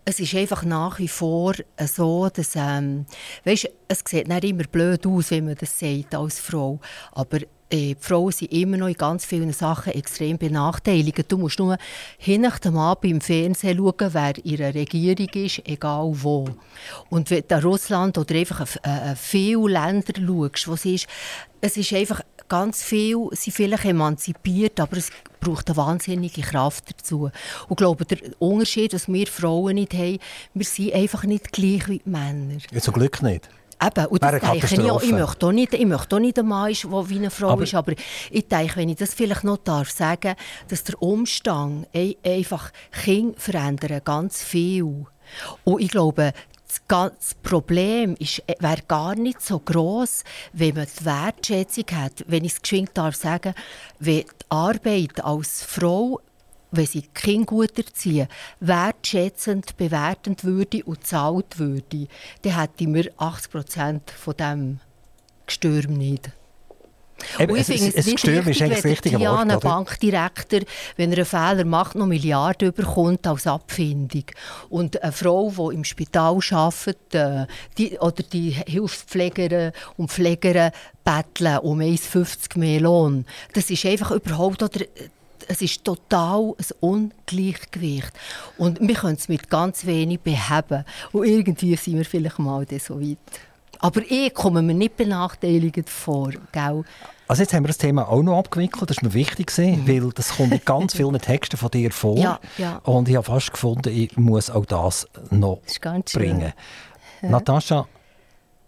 [0.08, 3.08] Es ist einfach nach wie vor so, dass, ähm,
[3.44, 6.80] weißt, es sieht nicht immer blöd aus, wenn man das sagt als Frau,
[7.12, 11.32] aber äh, die Frauen sind immer noch in ganz vielen Sachen extrem benachteiligt.
[11.32, 11.78] Du musst nur
[12.18, 16.48] hinter dem Abend im Fernsehen schauen, wer der Regierung ist, egal wo.
[17.10, 20.86] Und wenn du an Russland oder einfach auf, äh, äh, viele Länder schaust, wo es
[20.86, 21.08] ist,
[21.62, 25.10] es ist einfach ganz viel, sind vielleicht emanzipiert, aber es
[25.40, 27.24] braucht eine wahnsinnige Kraft dazu.
[27.24, 27.32] Und
[27.72, 30.20] ich glaube, der Unterschied, was wir Frauen nicht haben,
[30.54, 32.58] wir sind einfach nicht gleich wie die Männer.
[32.80, 33.50] Zum Glück nicht.
[33.84, 35.02] Eben, und das denke ich auch.
[35.02, 37.64] Ich möchte auch nicht, ich möchte auch nicht ein Mann, der wie eine Frau Aber-
[37.64, 37.94] ist, aber
[38.32, 40.36] ich denke, wenn ich das vielleicht noch darf sagen,
[40.70, 42.72] dass der Umstand ei- einfach
[43.04, 45.06] Kinder verändern ganz viel.
[45.66, 46.32] Und ich glaube,
[46.88, 50.24] das Problem ist- äh, wäre gar nicht so groß,
[50.54, 53.54] wenn man die Wertschätzung hat, wenn ich es geschwind darf sagen,
[54.00, 56.20] wenn die Arbeit als Frau
[56.72, 58.28] wenn sie Kinder gut erziehen,
[58.60, 62.08] wertschätzend, bewertend würde und zahlt würde,
[62.42, 64.80] dann hätten wir 80 Prozent von dem
[65.46, 66.32] Gestürm nicht.
[67.40, 69.60] Eben, Und es, es, es nicht ist richtig, das wenn der Diana oder?
[69.60, 70.62] Bankdirektor,
[70.98, 74.26] wenn er einen Fehler macht, noch Milliarden bekommt als Abfindung.
[74.70, 77.48] Und eine Frau, die im Spital arbeitet, äh,
[77.78, 80.72] die, oder die Hilfspfleger und Pfleger
[81.04, 84.62] betteln um 1,50 mehr Lohn, das ist einfach überhaupt...
[84.62, 84.86] Oder,
[85.48, 88.12] es ist total ein Ungleichgewicht.
[88.58, 90.86] Und wir können es mit ganz wenig beheben.
[91.12, 93.18] Und irgendwie sind wir vielleicht mal so weit.
[93.80, 96.32] Aber ich komme mir nicht benachteiligt vor.
[96.52, 96.84] Gell?
[97.28, 100.12] Also jetzt haben wir das Thema auch noch abgewickelt, das ist mir wichtig gewesen, weil
[100.12, 102.16] das kommt in ganz vielen Texten von dir vor.
[102.16, 102.22] Mhm.
[102.22, 102.78] Ja, ja.
[102.84, 106.54] Und ich habe fast gefunden, ich muss auch das noch Das bringen.
[107.22, 107.88] Natascha,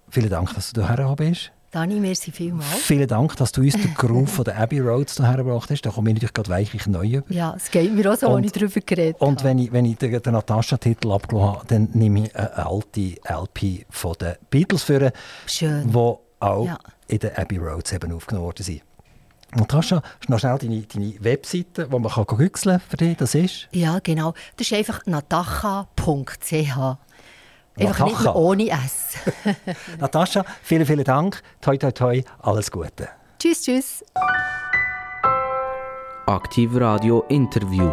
[0.09, 1.51] vielen Dank, dass du hierher bist.
[1.71, 2.67] Dani, merci vielmals.
[2.79, 5.81] Vielen Dank, dass du uns den Groove von der Abbey Roads hierher gebracht hast.
[5.81, 7.31] Da komme ich natürlich gerade weichlich neu über.
[7.33, 9.49] Ja, es geht mir auch so, Und- ich darüber geredet Und habe.
[9.49, 13.85] wenn ich, wenn ich den, den Natascha-Titel abgelassen habe, dann nehme ich eine alte LP
[13.89, 15.11] von den Beatles für,
[15.45, 15.91] Schön.
[15.91, 15.95] die
[16.39, 16.79] auch Ja.
[17.09, 18.81] in den Abbey Roads eben aufgenommen worden sind.
[19.55, 23.67] Natascha, noch schnell deine, deine Webseite, wo man kann für dich, das ist?
[23.71, 24.33] Ja, genau.
[24.57, 26.97] Das ist einfach natacha.ch.
[27.79, 29.15] Einfach nicht mehr ohne S.
[29.99, 31.41] Natascha, vielen, vielen Dank.
[31.61, 33.09] Toi, toi, toi, alles Gute.
[33.39, 34.03] tschüss, tschüss.
[36.25, 37.89] Aktiv Radio Interview.